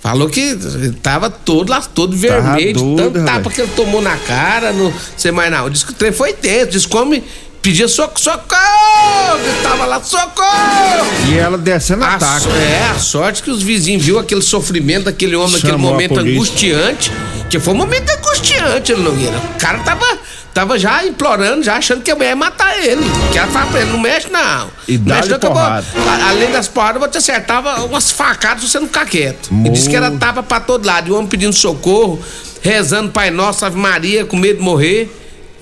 Falou 0.02 0.28
que 0.30 0.58
tava 1.04 1.30
todo 1.30 1.70
lá, 1.70 1.80
todo 1.82 2.16
vermelho, 2.18 2.74
doido, 2.74 2.96
tanto 3.14 3.26
tapa 3.26 3.50
que 3.52 3.62
ele 3.62 3.72
tomou 3.76 4.02
na 4.02 4.18
cara, 4.18 4.72
não 4.74 4.92
sei 5.16 5.32
mais 5.32 5.52
não. 5.52 5.70
Diz 5.70 5.84
que 5.84 5.92
o 5.92 5.94
trem 5.94 6.12
foi 6.12 6.34
tenso, 6.34 6.72
diz 6.72 6.86
como 6.88 7.22
pedia 7.62 7.88
socorro, 7.88 8.18
socorro! 8.18 9.38
Ele 9.46 9.62
tava 9.62 9.86
lá, 9.86 10.02
socorro! 10.02 11.06
E 11.32 11.38
ela 11.38 11.56
descendo 11.58 12.04
A 12.04 12.16
ataque. 12.16 12.44
so- 12.46 12.50
é, 12.50 12.90
a 12.90 13.00
sorte 13.00 13.44
que 13.44 13.52
os 13.52 13.62
vizinhos 13.62 14.04
viu 14.04 14.18
aquele 14.18 14.42
sofrimento 14.42 15.06
daquele 15.06 15.36
homem, 15.36 15.56
aquele 15.58 15.72
Chamou 15.74 15.90
a 15.92 15.94
momento 15.94 16.20
angustiante, 16.20 17.12
que 17.50 17.60
foi 17.60 17.74
um 17.74 17.78
momento 17.78 18.10
angustiante, 18.10 18.92
ele 18.92 19.02
Nogueira. 19.04 19.38
O 19.38 19.60
cara 19.60 19.78
tava, 19.80 20.06
tava 20.54 20.78
já 20.78 21.06
implorando, 21.06 21.64
já 21.64 21.76
achando 21.78 22.02
que 22.02 22.12
a 22.12 22.16
mulher 22.16 22.30
ia 22.30 22.36
matar 22.36 22.78
ele. 22.78 23.02
Que 23.32 23.38
ela 23.38 23.48
pra 23.68 23.82
ele, 23.82 23.92
não 23.92 24.00
mexe 24.00 24.30
não. 24.30 24.70
E 24.88 24.98
mexe 24.98 25.30
não, 25.30 25.40
porrada. 25.40 25.86
a- 26.08 26.30
Além 26.30 26.52
das 26.52 26.68
porradas, 26.68 27.10
te 27.12 27.18
acertava 27.18 27.84
umas 27.84 28.12
facadas 28.12 28.64
se 28.64 28.70
você 28.70 28.80
não 28.80 28.88
ficar 28.88 29.06
quieto. 29.06 29.50
E 29.66 29.70
disse 29.70 29.90
que 29.90 29.96
era 29.96 30.12
tapa 30.12 30.44
pra 30.44 30.60
todo 30.60 30.86
lado, 30.86 31.08
e 31.08 31.12
o 31.12 31.16
homem 31.16 31.28
pedindo 31.28 31.54
socorro, 31.54 32.22
rezando 32.62 33.12
Pai 33.12 33.32
Nosso, 33.32 33.66
Ave 33.66 33.78
Maria, 33.78 34.26
com 34.26 34.38
medo 34.38 34.58
de 34.58 34.64
morrer. 34.64 35.18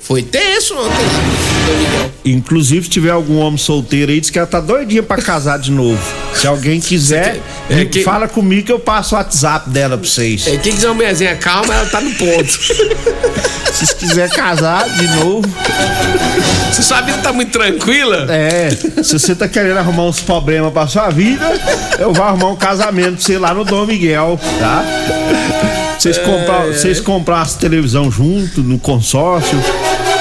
Foi 0.09 0.23
tenso 0.23 0.73
ontem 0.73 0.89
lá. 0.89 2.09
Inclusive, 2.25 2.83
se 2.85 2.89
tiver 2.89 3.11
algum 3.11 3.37
homem 3.37 3.59
solteiro 3.59 4.11
aí, 4.11 4.19
diz 4.19 4.31
que 4.31 4.39
ela 4.39 4.47
tá 4.47 4.59
doidinha 4.59 5.03
pra 5.03 5.17
casar 5.21 5.59
de 5.59 5.69
novo. 5.71 5.99
Se 6.33 6.47
alguém 6.47 6.79
quiser, 6.79 7.39
É 7.69 7.85
que- 7.85 8.01
fala 8.03 8.27
comigo 8.27 8.65
que 8.65 8.71
eu 8.71 8.79
passo 8.79 9.13
o 9.13 9.17
WhatsApp 9.19 9.69
dela 9.69 9.99
pra 9.99 10.07
vocês. 10.09 10.47
É, 10.47 10.57
quem 10.57 10.73
quiser 10.73 10.87
uma 10.87 10.95
mulherzinha 10.95 11.35
calma, 11.35 11.75
ela 11.75 11.85
tá 11.85 12.01
no 12.01 12.09
ponto. 12.15 12.49
Se 13.71 13.85
vocês 13.85 13.93
quiserem 13.93 14.35
casar 14.35 14.89
de 14.89 15.07
novo, 15.23 15.47
Se 16.71 16.81
sua 16.83 17.01
vida 17.01 17.19
tá 17.19 17.31
muito 17.31 17.51
tranquila, 17.51 18.25
é. 18.29 18.69
Se 19.03 19.13
você 19.19 19.35
tá 19.35 19.47
querendo 19.47 19.77
arrumar 19.77 20.05
uns 20.05 20.21
problemas 20.21 20.73
pra 20.73 20.87
sua 20.87 21.09
vida, 21.11 21.45
eu 21.99 22.11
vou 22.13 22.23
arrumar 22.25 22.47
um 22.49 22.55
casamento 22.55 23.17
pra 23.17 23.21
você 23.25 23.37
lá 23.37 23.53
no 23.53 23.63
Dom 23.63 23.85
Miguel, 23.85 24.39
tá? 24.59 24.83
Vocês 25.99 26.17
comprar, 26.17 26.65
vocês 26.67 26.99
comprar 27.01 27.41
as 27.41 27.55
televisão 27.55 28.09
junto, 28.09 28.61
no 28.63 28.79
consórcio. 28.79 29.59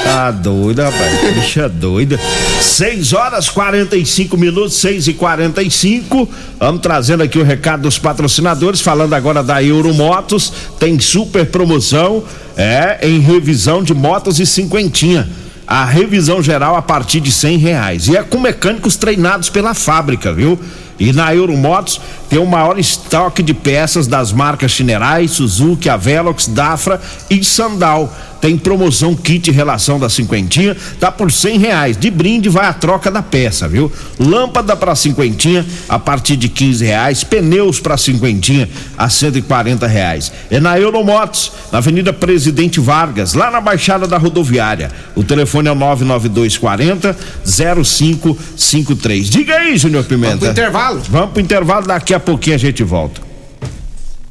Tá 0.05 0.31
doida, 0.31 0.91
rapaz. 0.91 1.35
Bicha 1.35 1.69
doida. 1.69 2.19
6 2.61 3.13
horas 3.13 3.49
45 3.49 4.37
minutos, 4.37 4.75
6 4.77 5.09
e 5.09 5.15
45 5.15 6.29
Vamos 6.59 6.81
trazendo 6.81 7.23
aqui 7.23 7.39
o 7.39 7.45
recado 7.45 7.83
dos 7.83 7.99
patrocinadores, 7.99 8.81
falando 8.81 9.15
agora 9.15 9.43
da 9.45 9.63
Euromotos. 9.63 10.53
Tem 10.79 10.99
super 10.99 11.47
promoção, 11.47 12.25
é, 12.57 12.99
em 13.03 13.21
revisão 13.21 13.83
de 13.83 13.95
motos 13.95 14.41
e 14.41 14.47
cinquentinha. 14.47 15.29
A 15.67 15.85
revisão 15.85 16.43
geral 16.43 16.75
a 16.75 16.83
partir 16.83 17.21
de 17.21 17.31
cem 17.31 17.59
reais. 17.59 18.09
E 18.09 18.17
é 18.17 18.23
com 18.23 18.41
mecânicos 18.41 18.97
treinados 18.97 19.51
pela 19.51 19.73
fábrica, 19.73 20.33
viu? 20.33 20.59
E 20.99 21.13
na 21.13 21.33
Euromotos 21.33 22.01
tem 22.29 22.41
o 22.41 22.47
maior 22.47 22.77
estoque 22.79 23.43
de 23.43 23.55
peças 23.55 24.09
das 24.09 24.33
marcas 24.33 24.73
Chinerai, 24.73 25.29
Suzuki, 25.29 25.89
Avelox, 25.89 26.49
Dafra 26.49 27.01
e 27.31 27.45
Sandal. 27.45 28.13
Tem 28.41 28.57
promoção 28.57 29.15
kit 29.15 29.51
relação 29.51 29.99
da 29.99 30.09
cinquentinha, 30.09 30.77
tá 31.01 31.11
por 31.11 31.31
cem 31.31 31.59
reais. 31.59 31.97
De 31.97 32.11
brinde 32.11 32.49
vai 32.49 32.67
a 32.67 32.73
troca 32.73 33.11
da 33.11 33.23
peça, 33.23 33.69
viu? 33.69 33.91
Lâmpada 34.19 34.77
para 34.77 34.95
cinquentinha 34.95 35.65
a 35.89 35.99
partir 35.99 36.37
de 36.37 36.49
quinze 36.49 36.85
reais. 36.85 37.25
Pneus 37.25 37.81
para 37.81 37.97
cinquentinha 37.97 38.69
a 38.97 39.09
cento 39.09 39.39
e 39.39 39.43
quarenta 39.43 39.87
reais. 39.87 40.33
É 40.51 40.61
na 40.61 40.79
Euromotos, 40.79 41.53
na 41.73 41.79
Avenida 41.79 42.13
Presidente 42.13 42.81
Vargas, 42.81 43.35
lá 43.35 43.51
na 43.51 43.61
Baixada 43.61 44.07
da 44.07 44.19
Rodoviária. 44.19 44.91
O 45.15 45.23
telefone 45.25 45.69
é 45.69 45.73
o 45.73 45.75
99240 45.75 47.17
0553. 47.45 49.31
Diga 49.31 49.57
aí, 49.57 49.77
Júnior 49.77 50.05
Pimenta. 50.05 50.37
Vamos 50.37 50.41
pro 50.41 50.51
intervalo? 50.51 51.03
Vamos 51.09 51.31
pro 51.31 51.41
intervalo, 51.41 51.87
daqui 51.87 52.15
a 52.15 52.21
pouquinho 52.21 52.57
a 52.57 52.59
gente 52.59 52.83
volta. 52.83 53.28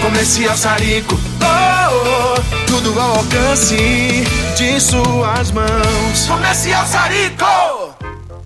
Comercial 0.00 0.56
Sarico, 0.56 1.14
oh, 1.14 2.36
oh, 2.36 2.66
tudo 2.66 2.98
ao 2.98 3.18
alcance 3.18 4.24
de 4.56 4.80
suas 4.80 5.50
mãos. 5.52 6.26
Comercial 6.26 6.86
Sarico. 6.86 7.69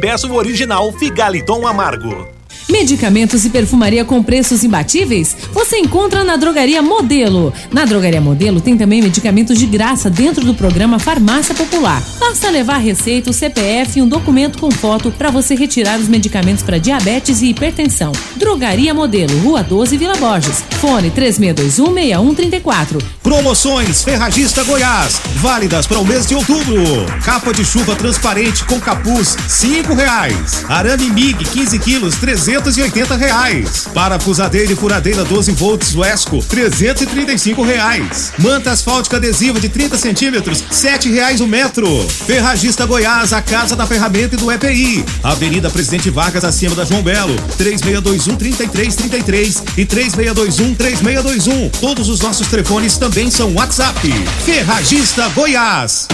peça 0.00 0.26
o 0.26 0.34
original 0.34 0.90
Figaliton 0.92 1.66
Amargo. 1.66 2.39
Medicamentos 2.70 3.44
e 3.44 3.50
perfumaria 3.50 4.04
com 4.04 4.22
preços 4.22 4.62
imbatíveis? 4.62 5.36
Você 5.52 5.76
encontra 5.78 6.22
na 6.22 6.36
Drogaria 6.36 6.80
Modelo. 6.80 7.52
Na 7.72 7.84
Drogaria 7.84 8.20
Modelo 8.20 8.60
tem 8.60 8.76
também 8.76 9.02
medicamentos 9.02 9.58
de 9.58 9.66
graça 9.66 10.08
dentro 10.08 10.44
do 10.44 10.54
programa 10.54 11.00
Farmácia 11.00 11.52
Popular. 11.52 12.00
Basta 12.20 12.48
levar 12.48 12.78
receita, 12.78 13.28
o 13.28 13.32
CPF 13.32 13.98
e 13.98 14.02
um 14.02 14.08
documento 14.08 14.58
com 14.58 14.70
foto 14.70 15.10
para 15.10 15.32
você 15.32 15.56
retirar 15.56 15.98
os 15.98 16.06
medicamentos 16.06 16.62
para 16.62 16.78
diabetes 16.78 17.42
e 17.42 17.46
hipertensão. 17.46 18.12
Drogaria 18.36 18.94
Modelo, 18.94 19.36
Rua 19.40 19.64
12, 19.64 19.96
Vila 19.96 20.16
Borges. 20.16 20.62
Fone 20.80 21.10
36216134. 21.10 23.02
Promoções 23.20 24.04
Ferragista 24.04 24.62
Goiás, 24.62 25.20
válidas 25.36 25.88
para 25.88 25.98
o 25.98 26.04
mês 26.04 26.24
de 26.24 26.36
outubro. 26.36 26.80
Capa 27.24 27.52
de 27.52 27.64
chuva 27.64 27.96
transparente 27.96 28.64
com 28.64 28.78
capuz, 28.78 29.36
cinco 29.48 29.92
reais. 29.92 30.64
Arame 30.68 31.10
MIG 31.10 31.44
15 31.44 31.78
quilos, 31.80 32.14
380 32.60 33.16
reais. 33.16 33.88
Parafusadeira 33.94 34.72
e 34.72 34.76
furadeira 34.76 35.24
12 35.24 35.52
volts 35.52 35.94
Wesco, 35.94 36.44
335 36.44 37.62
reais. 37.62 38.32
Manta 38.38 38.70
asfáltica 38.70 39.16
adesiva 39.16 39.58
de 39.58 39.68
30 39.68 39.96
centímetros, 39.96 40.62
sete 40.70 41.10
reais 41.10 41.40
o 41.40 41.46
metro. 41.46 42.06
Ferragista 42.26 42.84
Goiás, 42.84 43.32
a 43.32 43.40
casa 43.40 43.74
da 43.74 43.86
ferramenta 43.86 44.34
e 44.34 44.38
do 44.38 44.52
EPI. 44.52 45.04
Avenida 45.22 45.70
Presidente 45.70 46.10
Vargas, 46.10 46.44
acima 46.44 46.74
da 46.74 46.84
João 46.84 47.02
Belo, 47.02 47.34
3621 47.56 48.36
3333 48.36 49.62
e 49.78 49.86
3621 49.86 50.74
3621. 50.74 51.70
Todos 51.80 52.08
os 52.10 52.20
nossos 52.20 52.46
telefones 52.48 52.98
também 52.98 53.30
são 53.30 53.54
WhatsApp. 53.54 54.12
Ferragista 54.44 55.28
Goiás. 55.30 56.08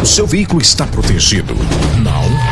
O 0.00 0.06
seu 0.06 0.26
veículo 0.26 0.62
está 0.62 0.86
protegido? 0.86 1.54
Não? 2.02 2.51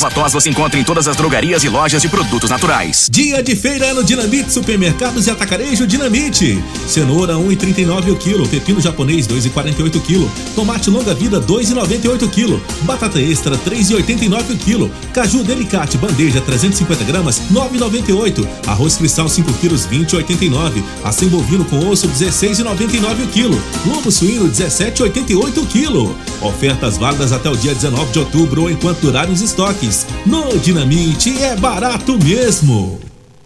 tos 0.09 0.33
você 0.33 0.49
encontra 0.49 0.79
em 0.79 0.83
todas 0.83 1.07
as 1.07 1.15
drogarias 1.15 1.63
e 1.63 1.69
lojas 1.69 2.01
de 2.01 2.09
produtos 2.09 2.49
naturais. 2.49 3.07
Dia 3.11 3.43
de 3.43 3.55
feira 3.55 3.93
no 3.93 4.03
Dinamite 4.03 4.51
Supermercados 4.51 5.27
e 5.27 5.31
Atacarejo 5.31 5.85
Dinamite. 5.85 6.63
Cenoura 6.87 7.35
1,39 7.35 8.11
o 8.11 8.15
quilo, 8.15 8.47
pepino 8.47 8.81
japonês 8.81 9.27
2,48 9.27 9.95
o 9.95 10.01
quilo, 10.01 10.31
tomate 10.55 10.89
longa 10.89 11.13
vida 11.13 11.39
2,98 11.39 12.23
o 12.23 12.29
quilo, 12.29 12.63
batata 12.83 13.21
extra 13.21 13.57
3,89 13.57 14.53
o 14.53 14.57
quilo, 14.57 14.91
caju 15.13 15.43
delicate 15.43 15.97
bandeja 15.97 16.41
350 16.41 17.03
gramas 17.03 17.41
9,98, 17.51 18.47
arroz 18.67 18.95
cristal 18.95 19.27
5 19.29 19.53
quilos 19.53 19.85
20,89, 19.87 20.83
acém 21.03 21.27
bovino 21.27 21.65
com 21.65 21.87
osso 21.89 22.07
16,99 22.07 23.23
o 23.23 23.27
quilo, 23.27 23.61
lombo 23.85 24.11
suíno 24.11 24.49
17,88 24.49 25.57
o 25.57 25.65
quilo. 25.65 26.15
Ofertas 26.41 26.97
válidas 26.97 27.31
até 27.31 27.49
o 27.49 27.55
dia 27.55 27.73
19 27.73 28.11
de 28.11 28.19
outubro 28.19 28.63
ou 28.63 28.71
enquanto 28.71 28.99
durarem 28.99 29.33
os 29.33 29.41
estoques. 29.41 29.90
No 30.25 30.57
Dinamite 30.57 31.43
é 31.43 31.55
barato 31.55 32.17
mesmo. 32.17 33.10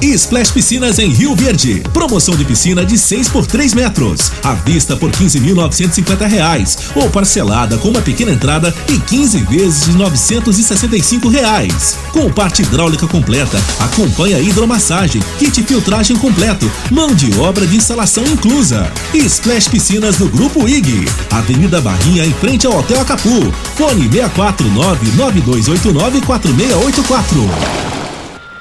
Splash 0.00 0.50
Piscinas 0.50 0.98
em 0.98 1.10
Rio 1.10 1.36
Verde. 1.36 1.82
Promoção 1.92 2.34
de 2.34 2.44
piscina 2.44 2.84
de 2.84 2.96
6 2.96 3.28
por 3.28 3.46
3 3.46 3.74
metros. 3.74 4.32
À 4.42 4.54
vista 4.54 4.96
por 4.96 5.10
15.950 5.10 6.26
reais. 6.26 6.78
Ou 6.94 7.10
parcelada 7.10 7.76
com 7.78 7.88
uma 7.88 8.00
pequena 8.00 8.32
entrada 8.32 8.74
e 8.88 8.98
15 8.98 9.38
vezes 9.44 9.84
de 9.84 9.92
965 9.92 11.28
reais. 11.28 11.96
Com 12.12 12.30
parte 12.30 12.62
hidráulica 12.62 13.06
completa, 13.06 13.62
acompanha 13.78 14.40
hidromassagem, 14.40 15.22
kit 15.38 15.62
filtragem 15.62 16.16
completo, 16.16 16.70
mão 16.90 17.14
de 17.14 17.38
obra 17.38 17.66
de 17.66 17.76
instalação 17.76 18.24
inclusa. 18.24 18.90
Splash 19.12 19.68
Piscinas 19.68 20.16
do 20.16 20.28
Grupo 20.28 20.66
IG. 20.66 21.06
Avenida 21.30 21.80
Barrinha 21.80 22.24
em 22.24 22.32
frente 22.32 22.66
ao 22.66 22.78
Hotel 22.78 23.00
Acapu. 23.00 23.52
Fone 23.76 24.08
649 24.10 25.16
9289 25.16 26.20
4684. 26.22 27.99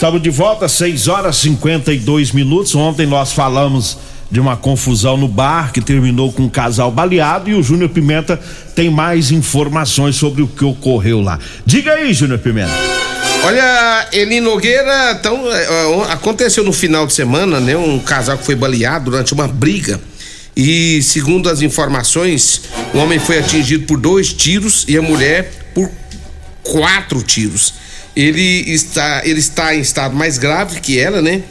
Estamos 0.00 0.22
de 0.22 0.30
volta, 0.30 0.66
6 0.66 1.08
horas 1.08 1.36
e 1.36 1.40
52 1.40 2.32
minutos. 2.32 2.74
Ontem 2.74 3.06
nós 3.06 3.34
falamos 3.34 3.98
de 4.30 4.40
uma 4.40 4.56
confusão 4.56 5.18
no 5.18 5.28
bar 5.28 5.74
que 5.74 5.80
terminou 5.82 6.32
com 6.32 6.44
um 6.44 6.48
casal 6.48 6.90
baleado 6.90 7.50
e 7.50 7.54
o 7.54 7.62
Júnior 7.62 7.90
Pimenta 7.90 8.40
tem 8.74 8.88
mais 8.88 9.30
informações 9.30 10.16
sobre 10.16 10.40
o 10.40 10.48
que 10.48 10.64
ocorreu 10.64 11.20
lá. 11.20 11.38
Diga 11.66 11.92
aí, 11.92 12.14
Júnior 12.14 12.38
Pimenta. 12.38 12.72
Olha, 13.44 14.08
Eli 14.10 14.40
Nogueira, 14.40 15.18
então, 15.20 15.38
é, 15.52 16.12
aconteceu 16.12 16.64
no 16.64 16.72
final 16.72 17.06
de 17.06 17.12
semana, 17.12 17.60
né? 17.60 17.76
Um 17.76 17.98
casal 17.98 18.38
que 18.38 18.44
foi 18.46 18.54
baleado 18.54 19.10
durante 19.10 19.34
uma 19.34 19.46
briga. 19.46 20.00
E 20.56 21.02
segundo 21.02 21.50
as 21.50 21.60
informações, 21.60 22.62
o 22.94 22.96
homem 22.96 23.18
foi 23.18 23.38
atingido 23.38 23.84
por 23.84 24.00
dois 24.00 24.32
tiros 24.32 24.86
e 24.88 24.96
a 24.96 25.02
mulher 25.02 25.52
por 25.74 25.90
quatro 26.62 27.22
tiros. 27.22 27.89
Ele 28.14 28.72
está, 28.72 29.22
ele 29.24 29.40
está 29.40 29.74
em 29.74 29.80
estado 29.80 30.14
mais 30.14 30.38
grave 30.38 30.80
que 30.80 30.98
ela, 30.98 31.22
né? 31.22 31.42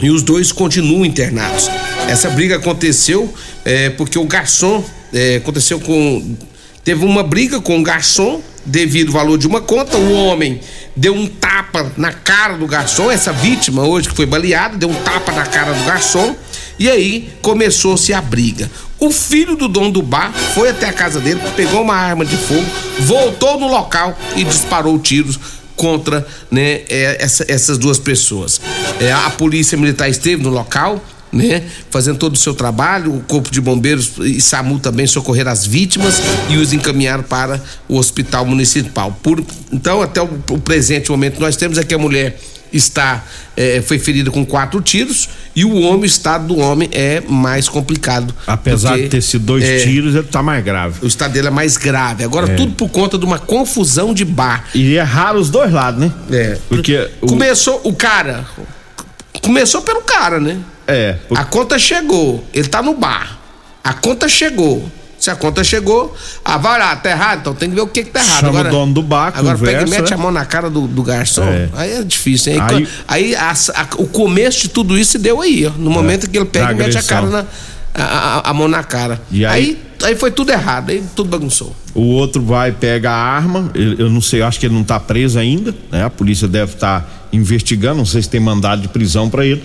E 0.00 0.10
os 0.10 0.22
dois 0.22 0.50
continuam 0.50 1.04
internados. 1.04 1.70
Essa 2.08 2.28
briga 2.30 2.56
aconteceu 2.56 3.32
é, 3.64 3.90
porque 3.90 4.18
o 4.18 4.24
garçom 4.24 4.84
é, 5.12 5.36
aconteceu 5.36 5.78
com. 5.80 6.36
Teve 6.84 7.04
uma 7.04 7.22
briga 7.22 7.60
com 7.60 7.78
o 7.78 7.82
garçom 7.82 8.42
devido 8.66 9.08
ao 9.08 9.14
valor 9.14 9.38
de 9.38 9.46
uma 9.46 9.60
conta. 9.60 9.96
O 9.96 10.12
homem 10.12 10.60
deu 10.96 11.14
um 11.14 11.26
tapa 11.26 11.92
na 11.96 12.12
cara 12.12 12.56
do 12.56 12.66
garçom. 12.66 13.10
Essa 13.10 13.32
vítima 13.32 13.86
hoje 13.86 14.08
que 14.08 14.16
foi 14.16 14.26
baleada 14.26 14.76
deu 14.76 14.90
um 14.90 14.94
tapa 14.94 15.32
na 15.32 15.46
cara 15.46 15.72
do 15.72 15.84
garçom 15.84 16.34
E 16.78 16.90
aí 16.90 17.32
começou-se 17.40 18.12
a 18.12 18.20
briga. 18.20 18.70
O 18.98 19.10
filho 19.10 19.56
do 19.56 19.68
dono 19.68 19.92
do 19.92 20.02
bar 20.02 20.32
foi 20.32 20.70
até 20.70 20.86
a 20.86 20.92
casa 20.92 21.20
dele, 21.20 21.40
pegou 21.56 21.82
uma 21.82 21.94
arma 21.94 22.24
de 22.24 22.36
fogo, 22.36 22.64
voltou 23.00 23.60
no 23.60 23.68
local 23.68 24.18
e 24.34 24.44
disparou 24.44 24.98
tiros 24.98 25.38
contra 25.76 26.26
né, 26.50 26.82
é, 26.88 27.16
essa- 27.20 27.44
essas 27.48 27.78
duas 27.78 27.98
pessoas. 27.98 28.60
É, 29.00 29.12
a 29.12 29.30
polícia 29.30 29.76
militar 29.76 30.08
esteve 30.08 30.42
no 30.42 30.50
local, 30.50 31.02
né, 31.32 31.64
fazendo 31.90 32.16
todo 32.16 32.34
o 32.34 32.38
seu 32.38 32.54
trabalho, 32.54 33.12
o 33.16 33.20
corpo 33.22 33.50
de 33.50 33.60
bombeiros 33.60 34.12
e 34.20 34.40
SAMU 34.40 34.78
também 34.78 35.04
socorreram 35.06 35.50
as 35.50 35.66
vítimas 35.66 36.22
e 36.48 36.56
os 36.56 36.72
encaminharam 36.72 37.24
para 37.24 37.60
o 37.88 37.96
hospital 37.98 38.46
municipal. 38.46 39.18
Por- 39.22 39.44
então, 39.72 40.00
até 40.00 40.22
o, 40.22 40.28
o 40.50 40.58
presente 40.60 41.10
momento 41.10 41.40
nós 41.40 41.56
temos 41.56 41.76
é 41.76 41.82
que 41.82 41.92
a 41.92 41.98
mulher 41.98 42.38
está 42.76 43.24
eh, 43.56 43.82
foi 43.86 43.98
ferida 43.98 44.30
com 44.30 44.44
quatro 44.44 44.80
tiros 44.82 45.28
e 45.56 45.64
o 45.64 45.74
homem, 45.80 46.02
o 46.02 46.04
estado 46.04 46.48
do 46.48 46.58
homem 46.58 46.88
é 46.92 47.20
mais 47.28 47.68
complicado. 47.68 48.34
Apesar 48.46 48.90
porque, 48.90 49.04
de 49.04 49.08
ter 49.08 49.20
sido 49.22 49.44
dois 49.44 49.62
é, 49.64 49.78
tiros, 49.84 50.14
ele 50.14 50.24
tá 50.26 50.42
mais 50.42 50.64
grave. 50.64 50.98
O 51.02 51.06
estado 51.06 51.32
dele 51.32 51.46
é 51.46 51.50
mais 51.50 51.76
grave. 51.76 52.24
Agora, 52.24 52.50
É. 52.52 52.54
tudo 52.56 52.72
por 52.74 52.88
conta 52.88 53.16
de 53.16 53.24
uma 53.24 53.38
confusão 53.38 54.12
de 54.12 54.24
bar. 54.24 54.64
E 54.74 54.96
é 54.96 55.02
raro 55.02 55.38
os 55.38 55.50
dois 55.50 55.72
lados, 55.72 56.00
né? 56.00 56.12
É. 56.30 56.58
Porque 56.68 57.08
o- 57.20 57.26
Começou 57.28 57.80
o 57.84 57.94
cara. 57.94 58.44
Começou 59.42 59.82
pelo 59.82 60.02
cara, 60.02 60.40
né? 60.40 60.58
É. 60.86 61.16
A 61.34 61.44
conta 61.44 61.78
chegou. 61.78 62.44
Ele 62.52 62.68
tá 62.68 62.82
no 62.82 62.94
bar. 62.94 63.38
A 63.82 63.92
conta 63.92 64.28
chegou. 64.28 64.90
Se 65.24 65.30
a 65.30 65.34
conta 65.36 65.64
chegou, 65.64 66.14
ah, 66.44 66.58
vai 66.58 66.78
lá, 66.78 66.94
tá 66.96 67.08
errado, 67.10 67.38
então 67.40 67.54
tem 67.54 67.70
que 67.70 67.74
ver 67.74 67.80
o 67.80 67.86
que 67.86 68.04
que 68.04 68.10
tá 68.10 68.20
errado. 68.22 68.40
Chama 68.40 68.48
agora, 68.60 68.68
o 68.68 68.72
dono 68.72 68.92
do 68.92 69.02
bar, 69.02 69.32
Agora 69.34 69.56
pega 69.56 69.70
e 69.70 69.84
conversa, 69.84 70.02
mete 70.02 70.10
né? 70.10 70.16
a 70.16 70.18
mão 70.18 70.30
na 70.30 70.44
cara 70.44 70.68
do, 70.68 70.86
do 70.86 71.02
garçom. 71.02 71.44
É. 71.44 71.70
Aí 71.72 71.92
é 71.94 72.02
difícil, 72.02 72.52
hein? 72.52 72.60
Aí- 72.60 72.88
Aí, 73.08 73.34
a- 73.34 73.52
a- 73.74 73.86
o 73.96 74.06
começo 74.06 74.60
de 74.60 74.68
tudo 74.68 74.98
isso 74.98 75.12
se 75.12 75.18
deu 75.18 75.40
aí, 75.40 75.64
ó. 75.66 75.70
No 75.78 75.90
momento 75.90 76.28
que 76.28 76.36
ele 76.36 76.44
pega 76.44 76.72
e 76.72 76.74
mete 76.74 76.98
a 76.98 77.02
cara 77.02 77.26
na. 77.28 77.44
A, 77.94 78.50
a- 78.50 78.52
mão 78.52 78.68
na 78.68 78.82
cara. 78.84 79.18
E 79.30 79.46
aí- 79.46 79.78
aí, 80.02 80.08
aí 80.10 80.14
foi 80.16 80.30
tudo 80.30 80.52
errado, 80.52 80.90
aí 80.90 81.02
tudo 81.16 81.30
bagunçou. 81.30 81.74
O 81.94 82.02
outro 82.02 82.42
vai 82.42 82.70
pega 82.70 83.10
a 83.10 83.16
arma, 83.16 83.70
ele- 83.74 83.96
eu 84.02 84.10
não 84.10 84.20
sei, 84.20 84.42
eu 84.42 84.46
acho 84.46 84.60
que 84.60 84.66
ele 84.66 84.74
não 84.74 84.84
tá 84.84 85.00
preso 85.00 85.38
ainda, 85.38 85.74
né? 85.90 86.04
A 86.04 86.10
polícia 86.10 86.46
deve 86.46 86.74
estar 86.74 87.26
investigando, 87.32 87.96
não 87.96 88.04
sei 88.04 88.20
se 88.20 88.28
tem 88.28 88.40
mandado 88.40 88.82
de 88.82 88.88
prisão 88.88 89.30
pra 89.30 89.46
ele. 89.46 89.62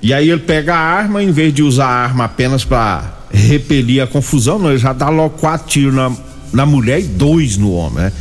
E 0.00 0.12
aí 0.14 0.30
ele 0.30 0.40
pega 0.40 0.74
a 0.74 0.78
arma, 0.78 1.22
em 1.22 1.32
vez 1.32 1.52
de 1.52 1.62
usar 1.62 1.86
a 1.86 2.04
arma 2.04 2.24
apenas 2.24 2.64
pra 2.64 3.18
repelir 3.32 4.02
a 4.02 4.06
confusão, 4.06 4.58
não, 4.58 4.70
ele 4.70 4.78
já 4.78 4.92
dá 4.92 5.08
logo 5.08 5.36
quatro 5.38 5.68
tiros 5.68 5.94
na, 5.94 6.12
na 6.52 6.64
mulher 6.64 7.00
e 7.00 7.04
dois 7.04 7.56
no 7.56 7.72
homem, 7.72 8.04
né? 8.04 8.12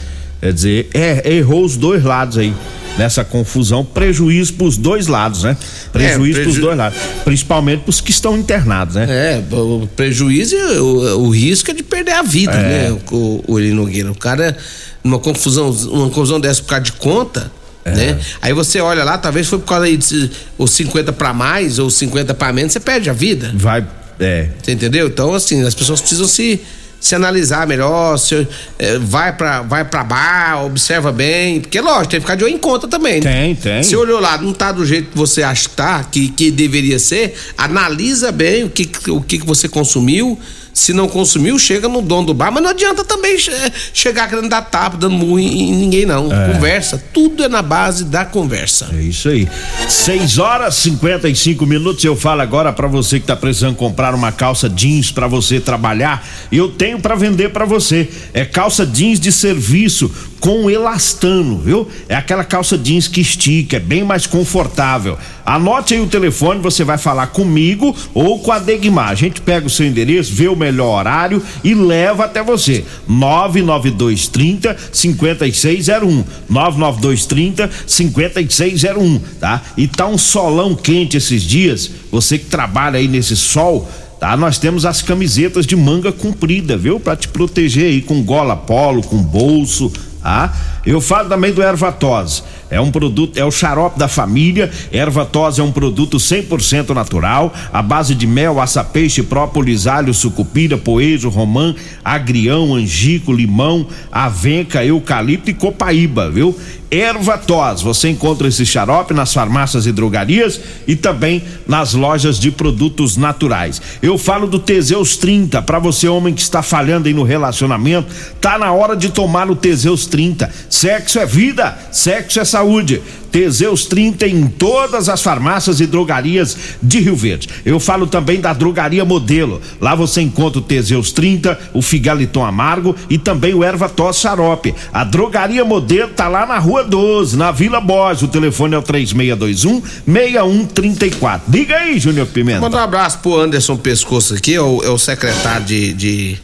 Quer 0.41 0.53
dizer, 0.53 0.89
é, 0.93 1.33
errou 1.35 1.63
os 1.63 1.77
dois 1.77 2.03
lados 2.03 2.37
aí 2.37 2.53
nessa 2.97 3.23
confusão, 3.23 3.85
prejuízo 3.85 4.53
pros 4.55 4.75
dois 4.75 5.05
lados, 5.07 5.43
né? 5.43 5.55
Prejuízo 5.93 6.39
É, 6.39 6.41
pros 6.43 6.53
preju- 6.55 6.61
dois 6.67 6.77
lados, 6.77 6.97
principalmente 7.23 7.81
pros 7.83 8.01
que 8.01 8.09
estão 8.11 8.35
internados, 8.37 8.95
né? 8.95 9.05
É, 9.09 9.43
o 9.55 9.87
prejuízo 9.95 10.55
e 10.55 10.77
o, 10.79 11.19
o 11.25 11.29
risco 11.29 11.69
é 11.71 11.73
de 11.75 11.83
perder 11.83 12.13
a 12.13 12.23
vida, 12.23 12.53
É. 12.53 12.89
né? 12.89 12.97
O, 13.11 13.43
o 13.47 13.59
Nogueira. 13.59 14.11
O 14.11 14.15
cara, 14.17 14.57
numa 15.03 15.19
confusão, 15.19 15.69
uma 15.91 16.09
confusão 16.09 16.39
dessa 16.39 16.61
por 16.61 16.69
causa 16.69 16.83
de 16.85 16.91
conta, 16.93 17.51
É. 17.87 17.95
né? 17.95 18.19
Aí 18.41 18.53
você 18.53 18.79
olha 18.81 19.03
lá, 19.03 19.17
talvez 19.17 19.47
foi 19.47 19.59
por 19.59 19.65
causa 19.65 19.85
aí 19.85 19.97
de 19.97 20.31
os 20.57 20.71
50 20.71 21.13
pra 21.13 21.33
mais 21.33 21.79
ou 21.79 21.89
50 21.89 22.33
pra 22.33 22.51
menos, 22.53 22.73
você 22.73 22.79
perde 22.79 23.09
a 23.09 23.13
vida. 23.13 23.51
Vai, 23.55 23.85
é. 24.19 24.49
Você 24.61 24.71
entendeu? 24.71 25.07
Então, 25.07 25.33
assim, 25.33 25.63
as 25.65 25.75
pessoas 25.75 25.99
precisam 26.01 26.27
se, 26.27 26.59
se 26.99 27.13
analisar 27.15 27.67
melhor, 27.67 28.17
se, 28.17 28.47
eh, 28.79 28.97
vai 28.99 29.31
pra 29.33 29.61
vai 29.61 29.85
pra 29.85 30.03
bar, 30.03 30.65
observa 30.65 31.11
bem, 31.11 31.61
porque 31.61 31.79
lógico, 31.79 32.07
tem 32.07 32.19
que 32.19 32.25
ficar 32.25 32.35
de 32.35 32.43
olho 32.43 32.53
em 32.53 32.57
conta 32.57 32.87
também. 32.87 33.21
né? 33.21 33.31
Tem, 33.31 33.55
tem. 33.55 33.83
Se 33.83 33.95
olhou 33.95 34.19
lá, 34.19 34.37
não 34.37 34.53
tá 34.53 34.71
do 34.71 34.85
jeito 34.85 35.11
que 35.11 35.17
você 35.17 35.43
acha 35.43 35.69
que 35.69 35.75
tá, 35.75 36.03
que, 36.03 36.29
que 36.29 36.49
deveria 36.51 36.97
ser, 36.99 37.35
analisa 37.57 38.31
bem 38.31 38.63
o 38.63 38.69
que, 38.69 38.89
o 39.09 39.21
que 39.21 39.37
você 39.39 39.67
consumiu. 39.69 40.39
Se 40.77 40.93
não 40.93 41.07
consumiu, 41.07 41.57
chega 41.57 41.87
no 41.89 42.03
dono 42.03 42.27
do 42.27 42.33
bar, 42.35 42.51
mas 42.51 42.61
não 42.61 42.69
adianta 42.69 43.03
também 43.03 43.35
che- 43.39 43.51
chegar 43.91 44.29
querendo 44.29 44.47
dar 44.47 44.61
tapa, 44.61 44.95
dando 44.95 45.15
murro 45.15 45.39
em, 45.39 45.71
ninguém, 45.73 46.05
não. 46.05 46.31
É. 46.31 46.53
Conversa, 46.53 47.03
tudo 47.11 47.43
é 47.43 47.49
na 47.49 47.63
base 47.63 48.03
da 48.05 48.23
conversa. 48.23 48.87
É 48.93 49.01
isso 49.01 49.27
aí. 49.27 49.47
6 49.89 50.37
horas 50.37 50.75
55 50.75 51.65
minutos. 51.65 52.03
Eu 52.03 52.15
falo 52.15 52.41
agora 52.41 52.71
pra 52.71 52.87
você 52.87 53.19
que 53.19 53.25
tá 53.25 53.35
precisando 53.35 53.75
comprar 53.75 54.13
uma 54.13 54.31
calça 54.31 54.69
jeans 54.69 55.11
pra 55.11 55.27
você 55.27 55.59
trabalhar. 55.59 56.23
Eu 56.51 56.69
tenho 56.69 56.99
pra 56.99 57.15
vender 57.15 57.49
pra 57.49 57.65
você. 57.65 58.07
É 58.31 58.45
calça 58.45 58.85
jeans 58.85 59.19
de 59.19 59.31
serviço 59.31 60.11
com 60.39 60.69
elastano, 60.69 61.57
viu? 61.57 61.87
É 62.07 62.15
aquela 62.15 62.43
calça 62.43 62.77
jeans 62.77 63.07
que 63.07 63.19
estica, 63.19 63.77
é 63.77 63.79
bem 63.79 64.03
mais 64.03 64.27
confortável. 64.27 65.17
Anote 65.47 65.93
aí 65.93 66.01
o 66.01 66.07
telefone, 66.07 66.59
você 66.59 66.83
vai 66.83 66.97
falar 66.97 67.27
comigo 67.27 67.95
ou 68.13 68.37
com 68.39 68.51
a 68.51 68.59
Degmar. 68.59 69.11
A 69.11 69.15
gente 69.15 69.39
pega 69.39 69.65
o 69.65 69.69
seu 69.69 69.87
endereço, 69.87 70.33
vê 70.33 70.49
o 70.49 70.57
melhor 70.57 70.99
horário 70.99 71.41
e 71.63 71.73
leva 71.73 72.25
até 72.25 72.43
você. 72.43 72.83
99230 73.07 74.75
5601. 74.91 76.25
99230 76.49 77.69
5601, 77.87 79.19
tá? 79.39 79.61
E 79.77 79.87
tá 79.87 80.05
um 80.05 80.17
solão 80.17 80.75
quente 80.75 81.15
esses 81.15 81.43
dias. 81.43 81.91
Você 82.11 82.37
que 82.37 82.47
trabalha 82.47 82.99
aí 82.99 83.07
nesse 83.07 83.37
sol, 83.37 83.89
tá? 84.19 84.35
Nós 84.35 84.59
temos 84.59 84.85
as 84.85 85.01
camisetas 85.01 85.65
de 85.65 85.77
manga 85.77 86.11
comprida, 86.11 86.75
viu? 86.75 86.99
Pra 86.99 87.15
te 87.15 87.29
proteger 87.29 87.85
aí 87.85 88.01
com 88.01 88.21
gola 88.21 88.57
polo, 88.57 89.01
com 89.01 89.15
bolso, 89.23 89.93
tá? 90.21 90.53
Eu 90.85 90.99
falo 90.99 91.29
também 91.29 91.53
do 91.53 91.63
Ervatose. 91.63 92.43
É 92.69 92.79
um 92.79 92.91
produto, 92.91 93.37
é 93.37 93.45
o 93.45 93.51
xarope 93.51 93.97
da 93.97 94.07
família. 94.07 94.69
Ervatose 94.91 95.61
é 95.61 95.63
um 95.63 95.71
produto 95.71 96.17
100% 96.17 96.89
natural, 96.89 97.53
à 97.71 97.81
base 97.81 98.13
de 98.13 98.27
mel, 98.27 98.59
aça-peixe, 98.59 99.23
própolis, 99.23 99.87
alho, 99.87 100.13
sucupira, 100.13 100.77
poejo, 100.77 101.29
romã, 101.29 101.73
agrião, 102.03 102.75
angico, 102.75 103.31
limão, 103.31 103.87
avenca, 104.11 104.83
eucalipto 104.83 105.49
e 105.49 105.53
copaíba, 105.53 106.29
viu? 106.29 106.57
Ervatose, 106.89 107.83
você 107.83 108.09
encontra 108.09 108.47
esse 108.47 108.65
xarope 108.65 109.13
nas 109.13 109.33
farmácias 109.33 109.85
e 109.85 109.91
drogarias 109.91 110.59
e 110.87 110.95
também 110.95 111.43
nas 111.67 111.93
lojas 111.93 112.39
de 112.39 112.49
produtos 112.49 113.17
naturais. 113.17 113.81
Eu 114.01 114.17
falo 114.17 114.47
do 114.47 114.57
Teseus 114.57 115.17
30, 115.17 115.61
para 115.63 115.79
você 115.79 116.07
homem 116.07 116.33
que 116.33 116.41
está 116.41 116.61
falhando 116.61 117.07
aí 117.07 117.13
no 117.13 117.23
relacionamento, 117.23 118.13
tá 118.39 118.57
na 118.57 118.71
hora 118.71 118.95
de 118.95 119.09
tomar 119.09 119.49
o 119.51 119.55
Teseus 119.55 120.05
30. 120.05 120.49
Sexo 120.69 121.19
é 121.19 121.25
vida, 121.25 121.77
sexo 121.91 122.39
é 122.39 122.45
saúde. 122.45 123.01
Teseus 123.31 123.85
30 123.85 124.27
em 124.27 124.47
todas 124.47 125.09
as 125.09 125.21
farmácias 125.21 125.79
e 125.79 125.85
drogarias 125.85 126.57
de 126.81 126.99
Rio 126.99 127.15
Verde. 127.15 127.49
Eu 127.65 127.79
falo 127.79 128.07
também 128.07 128.39
da 128.39 128.53
Drogaria 128.53 129.05
Modelo. 129.05 129.61
Lá 129.79 129.95
você 129.95 130.21
encontra 130.21 130.59
o 130.59 130.61
Teseus 130.61 131.11
30, 131.11 131.59
o 131.73 131.81
Figaliton 131.81 132.45
Amargo 132.45 132.95
e 133.09 133.17
também 133.17 133.53
o 133.53 133.63
Erva 133.63 133.89
Tos 133.89 134.19
Xarope. 134.19 134.73
A 134.91 135.03
Drogaria 135.03 135.63
Modelo 135.63 136.11
tá 136.11 136.27
lá 136.27 136.45
na 136.45 136.57
Rua 136.57 136.83
12, 136.83 137.37
na 137.37 137.51
Vila 137.51 137.79
Borges. 137.79 138.23
O 138.23 138.27
telefone 138.27 138.75
é 138.75 138.77
o 138.77 138.81
3621 138.81 139.81
6134. 140.05 141.51
Diga 141.51 141.77
aí, 141.77 141.99
Júnior 141.99 142.27
Pimenta. 142.27 142.61
Manda 142.61 142.77
um 142.77 142.81
abraço 142.81 143.19
pro 143.19 143.39
Anderson 143.39 143.77
Pescoço 143.77 144.33
aqui, 144.33 144.55
é 144.55 144.61
o, 144.61 144.83
é 144.83 144.89
o 144.89 144.97
secretário 144.97 145.65
de, 145.65 145.93
de 145.93 146.37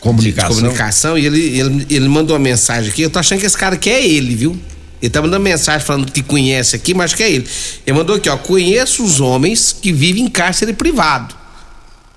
comunicação. 0.00 0.50
de 0.50 0.56
comunicação, 0.56 1.18
e 1.18 1.26
ele, 1.26 1.58
ele, 1.58 1.86
ele 1.90 2.08
mandou 2.08 2.36
uma 2.36 2.42
mensagem 2.42 2.90
aqui. 2.90 3.02
Eu 3.02 3.10
tô 3.10 3.18
achando 3.18 3.40
que 3.40 3.46
esse 3.46 3.56
cara 3.56 3.74
aqui 3.74 3.90
é 3.90 4.06
ele, 4.06 4.34
viu? 4.34 4.58
Ele 5.00 5.10
tá 5.10 5.22
mandando 5.22 5.42
mensagem 5.42 5.86
falando 5.86 6.10
que 6.10 6.22
conhece 6.22 6.74
aqui, 6.74 6.94
mas 6.94 7.06
acho 7.06 7.16
que 7.16 7.22
é 7.22 7.30
ele. 7.30 7.48
Ele 7.86 7.96
mandou 7.96 8.16
aqui, 8.16 8.28
ó. 8.28 8.36
Conheço 8.36 9.04
os 9.04 9.20
homens 9.20 9.72
que 9.72 9.92
vivem 9.92 10.24
em 10.24 10.28
cárcere 10.28 10.72
privado. 10.72 11.34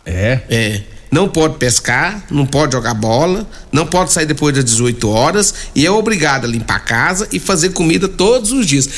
É? 0.06 0.40
É. 0.50 0.82
Não 1.12 1.28
pode 1.28 1.58
pescar, 1.58 2.24
não 2.32 2.46
pode 2.46 2.72
jogar 2.72 2.94
bola, 2.94 3.46
não 3.70 3.86
pode 3.86 4.14
sair 4.14 4.26
depois 4.26 4.56
das 4.56 4.64
18 4.64 5.10
horas 5.10 5.54
e 5.76 5.86
é 5.86 5.92
obrigado 5.92 6.46
a 6.46 6.48
limpar 6.48 6.78
a 6.78 6.80
casa 6.80 7.28
e 7.34 7.40
fazer 7.40 7.72
comida 7.72 8.08
todos 8.08 8.54
os 8.54 8.66
dias. 8.66 8.90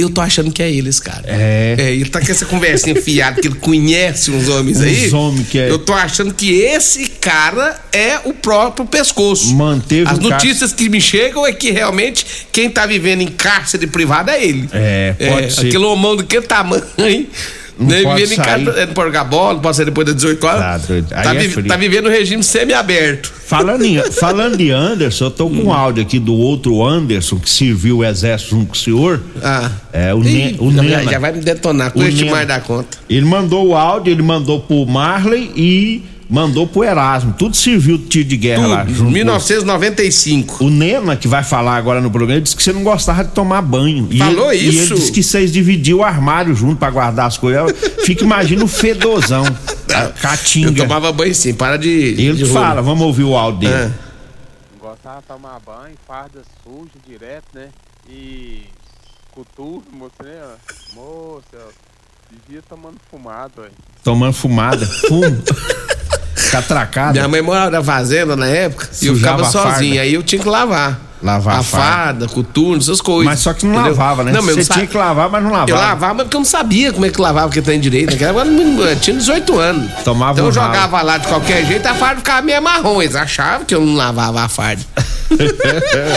Eu 0.00 0.10
tô 0.10 0.20
achando 0.20 0.50
que 0.50 0.62
é 0.62 0.70
ele, 0.70 0.88
esse 0.88 1.00
cara. 1.02 1.22
É. 1.26 1.76
ele 1.78 2.08
tá 2.08 2.20
com 2.20 2.30
essa 2.30 2.46
conversinha 2.46 2.96
fiada 3.00 3.40
que 3.40 3.48
ele 3.48 3.56
conhece 3.56 4.30
uns 4.30 4.48
homens 4.48 4.80
aí. 4.80 5.06
Uns 5.08 5.12
homens 5.12 5.48
que 5.48 5.58
é- 5.58 5.70
Eu 5.70 5.78
tô 5.78 5.92
achando 5.92 6.32
que 6.34 6.50
esse 6.60 7.06
cara 7.06 7.78
é 7.92 8.18
o 8.24 8.32
próprio 8.32 8.86
pescoço. 8.86 9.54
Manteve 9.54 10.08
As 10.10 10.18
notícias 10.18 10.72
que 10.72 10.88
me 10.88 11.00
chegam 11.00 11.46
é 11.46 11.52
que 11.52 11.70
realmente 11.70 12.24
quem 12.52 12.70
tá 12.70 12.86
vivendo 12.86 13.20
em 13.22 13.28
cárcere 13.28 13.86
privado 13.86 14.30
é 14.30 14.42
ele. 14.44 14.68
É, 14.72 15.14
pode 15.28 15.52
ser. 15.52 15.66
Aquele 15.68 15.84
homão 15.84 16.16
do 16.16 16.24
que 16.24 16.40
tamanho, 16.40 16.82
hein? 16.98 17.28
Não 17.80 17.86
Né, 17.88 18.02
pode 18.02 18.26
sair. 18.26 18.36
casa, 18.36 18.86
não 18.86 18.92
pode 18.92 19.08
jogar 19.08 19.24
bola, 19.24 19.54
não 19.54 19.60
pode 19.60 19.76
sair 19.76 19.86
depois 19.86 20.06
das 20.06 20.14
18 20.16 20.46
horas. 20.46 20.60
Tá 21.08 21.22
Tá, 21.22 21.34
é 21.34 21.38
vi- 21.38 21.62
tá 21.62 21.76
vivendo 21.78 22.06
o 22.06 22.10
regime 22.10 22.42
semi-aberto. 22.42 23.32
Falando, 23.46 23.84
em, 23.84 23.96
falando 24.12 24.56
de 24.58 24.70
Anderson, 24.70 25.24
eu 25.24 25.30
tô 25.30 25.48
com 25.48 25.56
um 25.64 25.72
áudio 25.72 26.02
aqui 26.02 26.18
do 26.18 26.34
outro 26.34 26.86
Anderson 26.86 27.36
que 27.38 27.48
serviu 27.48 27.98
o 27.98 28.04
exército 28.04 28.50
junto 28.50 28.66
com 28.66 28.74
o 28.74 28.76
senhor. 28.76 29.20
Ah. 29.42 29.70
É, 29.92 30.14
o, 30.14 30.22
Ih, 30.22 30.52
ne, 30.52 30.56
o 30.60 30.70
já, 30.88 31.02
já 31.04 31.18
vai 31.18 31.32
me 31.32 31.40
detonar, 31.40 31.90
com 31.90 32.02
este 32.02 32.26
mais 32.26 32.46
da 32.46 32.60
conta. 32.60 32.98
Ele 33.08 33.24
mandou 33.24 33.66
o 33.68 33.74
áudio, 33.74 34.12
ele 34.12 34.22
mandou 34.22 34.60
pro 34.60 34.84
Marley 34.86 35.50
e 35.56 36.02
mandou 36.30 36.66
pro 36.66 36.84
Erasmo. 36.84 37.34
Tudo 37.36 37.56
serviu 37.56 37.98
de 37.98 38.04
tiro 38.06 38.28
de 38.28 38.36
guerra 38.36 38.66
lá. 38.66 38.80
Tudo, 38.84 38.94
junto 38.94 39.10
1995. 39.10 40.64
O 40.64 40.70
Nena, 40.70 41.16
que 41.16 41.26
vai 41.28 41.42
falar 41.42 41.76
agora 41.76 42.00
no 42.00 42.10
programa, 42.10 42.40
disse 42.40 42.54
que 42.56 42.62
você 42.62 42.72
não 42.72 42.82
gostava 42.84 43.24
de 43.24 43.32
tomar 43.32 43.60
banho. 43.62 44.08
E 44.10 44.18
Falou 44.18 44.52
ele- 44.52 44.64
E 44.64 44.68
isso? 44.68 44.92
ele 44.92 45.00
disse 45.00 45.12
que 45.12 45.22
vocês 45.22 45.52
dividiam 45.52 45.98
o 45.98 46.04
armário 46.04 46.54
junto 46.54 46.76
pra 46.78 46.90
guardar 46.90 47.26
as 47.26 47.36
coisas. 47.36 47.72
Fica, 48.04 48.24
imagina 48.24 48.64
o 48.64 48.68
fedozão. 48.68 49.44
A 49.94 50.06
Caatinga. 50.08 50.68
Eu 50.82 50.86
tomava 50.88 51.12
banho 51.12 51.34
sim, 51.34 51.52
para 51.52 51.76
de. 51.76 51.88
Ele 51.90 52.34
de 52.34 52.44
rolo. 52.44 52.54
fala, 52.54 52.80
vamos 52.80 53.04
ouvir 53.04 53.24
o 53.24 53.36
áudio 53.36 53.68
dele. 53.68 53.74
É. 53.74 53.90
Gostava 54.80 55.20
de 55.20 55.26
tomar 55.26 55.58
banho, 55.66 55.94
farda 56.06 56.42
suja 56.62 56.90
direto, 57.06 57.44
né? 57.54 57.68
E 58.08 58.62
coturno, 59.32 59.82
moça, 59.92 60.22
né? 60.22 60.38
Moça, 60.94 61.68
vivia 62.30 62.62
tomando 62.68 62.96
fumado, 63.10 63.62
ué. 63.62 63.68
Tomando 64.04 64.32
fumada, 64.32 64.86
fumo. 64.86 65.42
Catracada. 66.50 67.12
Minha 67.12 67.28
mãe 67.28 67.40
morava 67.42 67.70
na 67.70 67.82
fazenda 67.82 68.34
na 68.36 68.46
época 68.46 68.88
e 69.00 69.06
eu 69.06 69.14
Sujava 69.14 69.44
ficava 69.44 69.48
a 69.48 69.50
sozinho. 69.72 69.94
farda. 69.94 70.02
Aí 70.02 70.14
eu 70.14 70.22
tinha 70.22 70.42
que 70.42 70.48
lavar. 70.48 70.98
Lavar 71.22 71.58
a 71.58 71.62
farda. 71.62 72.26
coturno, 72.28 72.78
essas 72.78 73.00
coisas. 73.00 73.26
Mas 73.26 73.40
só 73.40 73.52
que 73.52 73.66
não 73.66 73.74
Entendeu? 73.74 73.90
lavava, 73.92 74.24
né? 74.24 74.32
Não, 74.32 74.40
Você 74.42 74.64
tinha 74.64 74.86
que 74.86 74.96
lavar, 74.96 75.28
mas 75.28 75.42
não 75.42 75.50
lavava. 75.50 75.70
Eu 75.70 75.76
lavava 75.76 76.24
porque 76.24 76.36
eu 76.36 76.40
não 76.40 76.44
sabia 76.46 76.92
como 76.92 77.04
é 77.04 77.10
que 77.10 77.20
lavava, 77.20 77.48
porque 77.48 77.60
tem 77.60 77.78
direito. 77.78 78.10
Naquela 78.12 78.40
época 78.42 78.82
eu 78.90 78.96
tinha 78.96 79.16
18 79.16 79.58
anos. 79.58 79.90
Tomava 80.02 80.32
então 80.32 80.46
eu 80.46 80.50
um 80.50 80.54
ralo. 80.54 80.72
jogava 80.74 81.02
lá 81.02 81.18
de 81.18 81.26
qualquer 81.28 81.64
jeito, 81.66 81.86
a 81.86 81.94
farda 81.94 82.16
ficava 82.16 82.40
meio 82.42 82.62
marrom. 82.62 83.02
Eles 83.02 83.14
achavam 83.14 83.66
que 83.66 83.74
eu 83.74 83.84
não 83.84 83.94
lavava 83.94 84.40
a 84.42 84.48
farda. 84.48 84.82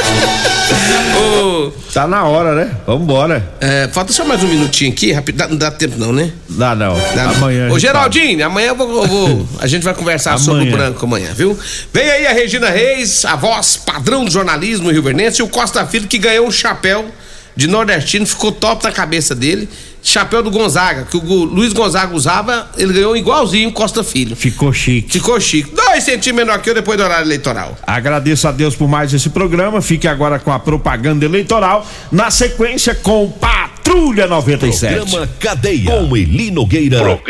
Ô, 1.15 1.71
Tá 1.93 2.07
na 2.07 2.23
hora, 2.23 2.55
né? 2.55 2.71
Vambora. 2.87 3.47
é, 3.61 3.87
falta 3.93 4.11
só 4.11 4.25
mais 4.25 4.41
um 4.43 4.47
minutinho 4.47 4.91
aqui, 4.91 5.11
rápido. 5.11 5.35
Dá- 5.37 5.47
Não 5.47 5.55
dá 5.57 5.69
tempo 5.69 5.95
não, 5.99 6.11
né? 6.11 6.31
Dá 6.49 6.73
não. 6.75 6.95
Dá. 7.15 7.29
Amanhã. 7.29 7.69
Ô 7.71 7.77
Geraldinho, 7.77 8.43
amanhã 8.43 8.69
eu 8.69 8.75
vou, 8.75 9.03
eu 9.03 9.07
vou- 9.07 9.47
a 9.59 9.67
gente 9.67 9.83
vai 9.83 9.93
conversar 9.93 10.39
sobre 10.39 10.61
o 10.61 10.61
Amanhã. 10.63 10.75
branco 10.77 11.05
amanhã, 11.05 11.29
viu? 11.35 11.57
Vem 11.93 12.09
aí 12.09 12.25
a 12.25 12.33
Regina 12.33 12.69
Reis, 12.69 13.23
a 13.25 13.35
voz 13.35 13.77
padrão 13.77 14.25
do 14.25 14.31
jornalismo 14.31 14.91
rio 14.93 15.03
Vernense, 15.03 15.41
e 15.41 15.43
o 15.43 15.47
Costa 15.47 15.85
Filho 15.85 16.07
que 16.07 16.17
ganhou 16.17 16.47
um 16.47 16.51
chapéu 16.51 17.09
de 17.55 17.67
nordestino, 17.67 18.25
ficou 18.25 18.51
top 18.51 18.83
na 18.83 18.91
cabeça 18.91 19.35
dele. 19.35 19.69
Chapéu 20.01 20.43
do 20.43 20.51
Gonzaga, 20.51 21.07
que 21.09 21.15
o 21.15 21.43
Luiz 21.45 21.71
Gonzaga 21.71 22.13
usava, 22.13 22.69
ele 22.77 22.91
ganhou 22.91 23.15
igualzinho 23.15 23.69
o 23.69 23.71
Costa 23.71 24.03
Filho. 24.03 24.35
Ficou 24.35 24.73
chique. 24.73 25.13
Ficou 25.13 25.39
chique. 25.39 25.73
Dois 25.73 26.03
centímetros 26.03 26.45
menor 26.45 26.61
que 26.61 26.69
eu 26.69 26.73
depois 26.73 26.97
do 26.97 27.03
horário 27.03 27.25
eleitoral. 27.25 27.77
Agradeço 27.87 28.47
a 28.47 28.51
Deus 28.51 28.75
por 28.75 28.89
mais 28.89 29.13
esse 29.13 29.29
programa. 29.29 29.81
Fique 29.81 30.05
agora 30.05 30.39
com 30.39 30.51
a 30.51 30.59
propaganda 30.59 31.23
eleitoral. 31.23 31.87
Na 32.11 32.29
sequência, 32.29 32.93
com 32.93 33.29
Patrulha 33.31 34.27
97. 34.27 34.95
Programa 34.95 35.29
Cadeia. 35.39 35.91
Com 35.91 36.17
Eli 36.17 36.51
Nogueira 36.51 37.21